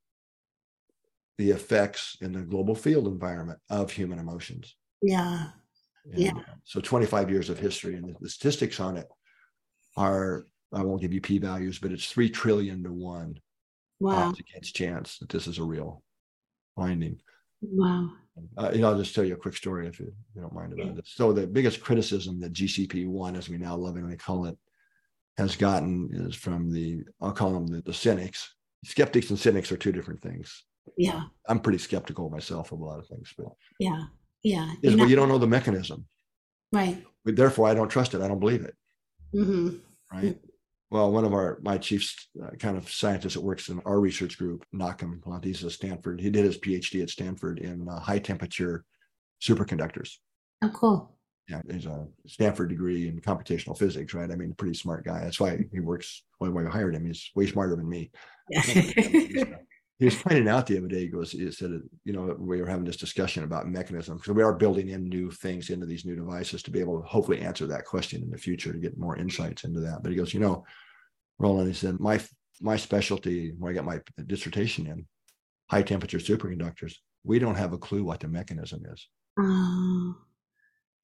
[1.36, 4.74] the effects in the global field environment of human emotions.
[5.02, 5.50] Yeah.
[6.04, 6.32] And, Yeah.
[6.64, 9.06] So 25 years of history, and the, statistics on it
[9.96, 13.38] are, I won't give you p values, but it's 3 trillion to one
[14.00, 14.28] Wow.
[14.28, 16.02] odds against chance that this is a real
[16.76, 17.20] finding.
[17.60, 18.12] Wow.
[18.56, 20.72] Uh, you know, I'll just tell you a quick story if you, you don't mind
[20.72, 21.12] about this.
[21.16, 24.56] So the biggest criticism that GCP one, as we now lovingly call it,
[25.38, 28.54] has gotten is from the I'll call them the, the cynics.
[28.84, 30.64] Skeptics and cynics are two different things.
[30.96, 31.22] Yeah.
[31.48, 33.46] I'm pretty skeptical myself of a lot of things, but
[33.78, 34.04] Yeah.
[34.42, 34.72] Yeah.
[34.82, 36.06] is well, you don't know the mechanism.
[36.72, 37.04] right.
[37.24, 38.20] But therefore, I don't trust it.
[38.22, 38.74] I don't believe it.
[39.32, 39.76] hmm
[40.12, 40.38] Right.
[40.90, 44.38] Well, one of our my chief uh, kind of scientist that works in our research
[44.38, 46.18] group, Nachum Plonka, he's at Stanford.
[46.20, 48.84] He did his PhD at Stanford in uh, high temperature
[49.42, 50.14] superconductors.
[50.62, 51.17] Oh, cool.
[51.48, 54.30] Yeah, he's a Stanford degree in computational physics, right?
[54.30, 55.20] I mean, pretty smart guy.
[55.20, 56.22] That's why he works.
[56.38, 57.06] Why we hired him.
[57.06, 58.10] He's way smarter than me.
[59.98, 61.00] He was pointing out the other day.
[61.00, 64.44] He goes, he said, you know, we were having this discussion about mechanisms because we
[64.44, 67.66] are building in new things into these new devices to be able to hopefully answer
[67.66, 70.04] that question in the future to get more insights into that.
[70.04, 70.64] But he goes, you know,
[71.40, 72.20] Rollin, he said, my
[72.60, 75.04] my specialty where I got my dissertation in
[75.68, 76.94] high temperature superconductors.
[77.24, 80.14] We don't have a clue what the mechanism is oh,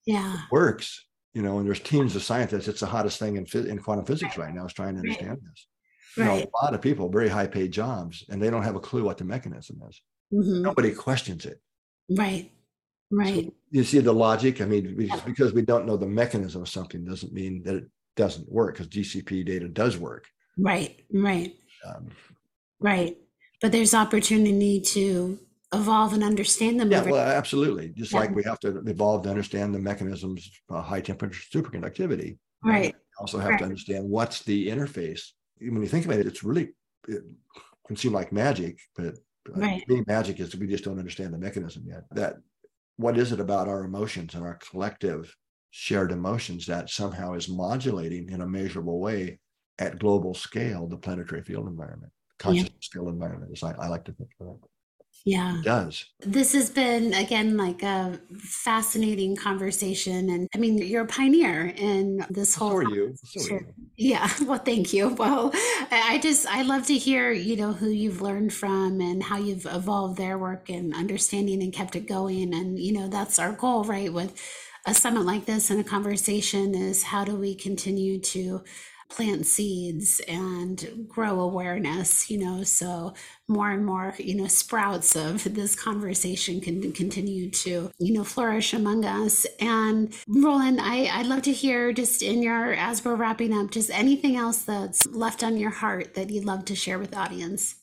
[0.07, 0.41] yeah.
[0.51, 2.69] works, you know, and there's teams of scientists.
[2.69, 5.11] It's the hottest thing in, in quantum physics right now is trying to Right.
[5.11, 5.67] understand this.
[6.17, 6.45] You know, Right.
[6.53, 9.19] a lot of people, very high paid jobs, and they don't have a clue what
[9.19, 10.01] the mechanism is.
[10.31, 11.61] hmm Nobody questions it.
[12.11, 12.51] Right.
[13.11, 13.53] So Right.
[13.71, 14.61] you see the logic?
[14.61, 15.21] I mean, Yeah.
[15.27, 17.85] because we don't know the mechanism of something doesn't mean that it
[18.17, 20.27] doesn't work because GCP data does work.
[20.59, 21.01] Right.
[21.13, 21.57] Right.
[21.85, 22.09] Um,
[22.81, 23.17] Right.
[23.61, 25.39] But there's opportunity to
[25.77, 26.91] evolve and understand them.
[26.91, 27.89] yeah, over- well, absolutely.
[27.91, 28.21] Just Yeah.
[28.21, 32.39] like we have to evolve to understand the mechanisms of high temperature superconductivity.
[32.63, 32.95] right.
[32.95, 33.59] We also have Right.
[33.59, 35.33] to understand what's the interface.
[35.59, 36.75] When you think about it, it's really
[37.07, 37.23] it
[37.87, 39.87] can seem like magic, but uh, Right.
[39.87, 42.05] to me, magic is we just don't understand the mechanism yet.
[42.13, 42.37] That
[42.97, 45.37] what is it about our emotions and our collective
[45.71, 49.39] shared emotions that somehow is modulating in a measurable way
[49.79, 54.13] at global scale the planetary field environment, conscious scale environment, as I, I like to
[54.13, 54.71] think of it.
[55.25, 55.59] Yeah.
[55.59, 56.05] It does.
[56.21, 60.29] This has been, again, like a fascinating conversation.
[60.31, 62.77] And I mean, you're a pioneer in this So whole.
[62.77, 63.19] are you.
[63.25, 63.61] So are you.
[63.97, 65.09] Yeah, well, thank you.
[65.15, 65.53] Well,
[65.91, 69.67] I just I love to hear, you know, who you've learned from and how you've
[69.67, 72.55] evolved their work and understanding and kept it going.
[72.55, 74.13] And, you know, that's our goal, right?
[74.13, 74.35] With
[74.87, 78.63] a summit like this and a conversation is how do we continue to
[79.09, 83.15] plant seeds and grow awareness, you know, so
[83.49, 88.73] more and more, you know, sprouts of this conversation can continue to, you know, flourish
[88.73, 89.47] among us.
[89.61, 93.91] And Rollin, I, I'd love to hear just in your, as we're wrapping up, just
[93.91, 97.77] anything else that's left on your heart that you'd love to share with the audience.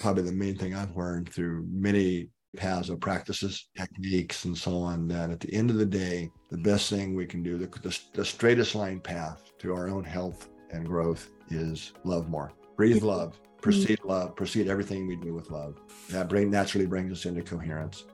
[0.00, 5.08] probably the main thing I've learned through many paths of practices, techniques, and so on,
[5.08, 7.98] that at the end of the day, the best thing we can do, the, the,
[8.12, 12.52] the straightest line path to our own health and growth is love more.
[12.76, 13.06] Breathe mm-hmm.
[13.06, 15.80] love, proceed love, proceed everything we do with love.
[16.10, 18.04] That bring naturally brings us into coherence.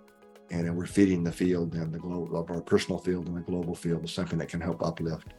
[0.50, 3.40] And then we're feeding the field and the global of our personal field and the
[3.40, 5.34] global field is something that can help uplift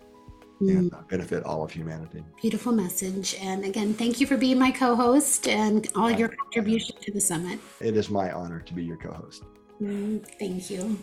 [0.70, 2.24] and uh, benefit all of humanity.
[2.42, 3.36] Beautiful message.
[3.42, 7.22] And again, thank you for being my co host and all your contribution to the
[7.22, 7.60] summit.
[7.80, 9.44] It is my honor to be your co-host.
[9.82, 10.98] Mm, Thank you.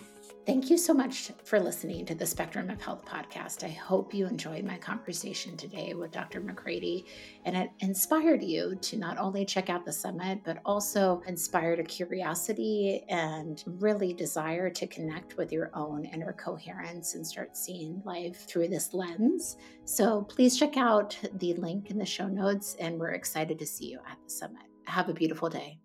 [0.49, 3.65] Thank you so much for listening to the Spectrum of Health podcast.
[3.65, 6.41] I hope you enjoyed my conversation today with Dr.
[6.41, 7.05] McCraty
[7.45, 11.85] and it inspired you to not only check out the summit, but also inspired a
[11.85, 18.49] curiosity and really desire to connect with your own inner coherence and start seeing life
[18.49, 19.59] through this lens.
[19.85, 23.91] So please check out the link in the show notes, and we're excited to see
[23.91, 24.63] you at the summit.
[24.87, 25.79] Have a beautiful day.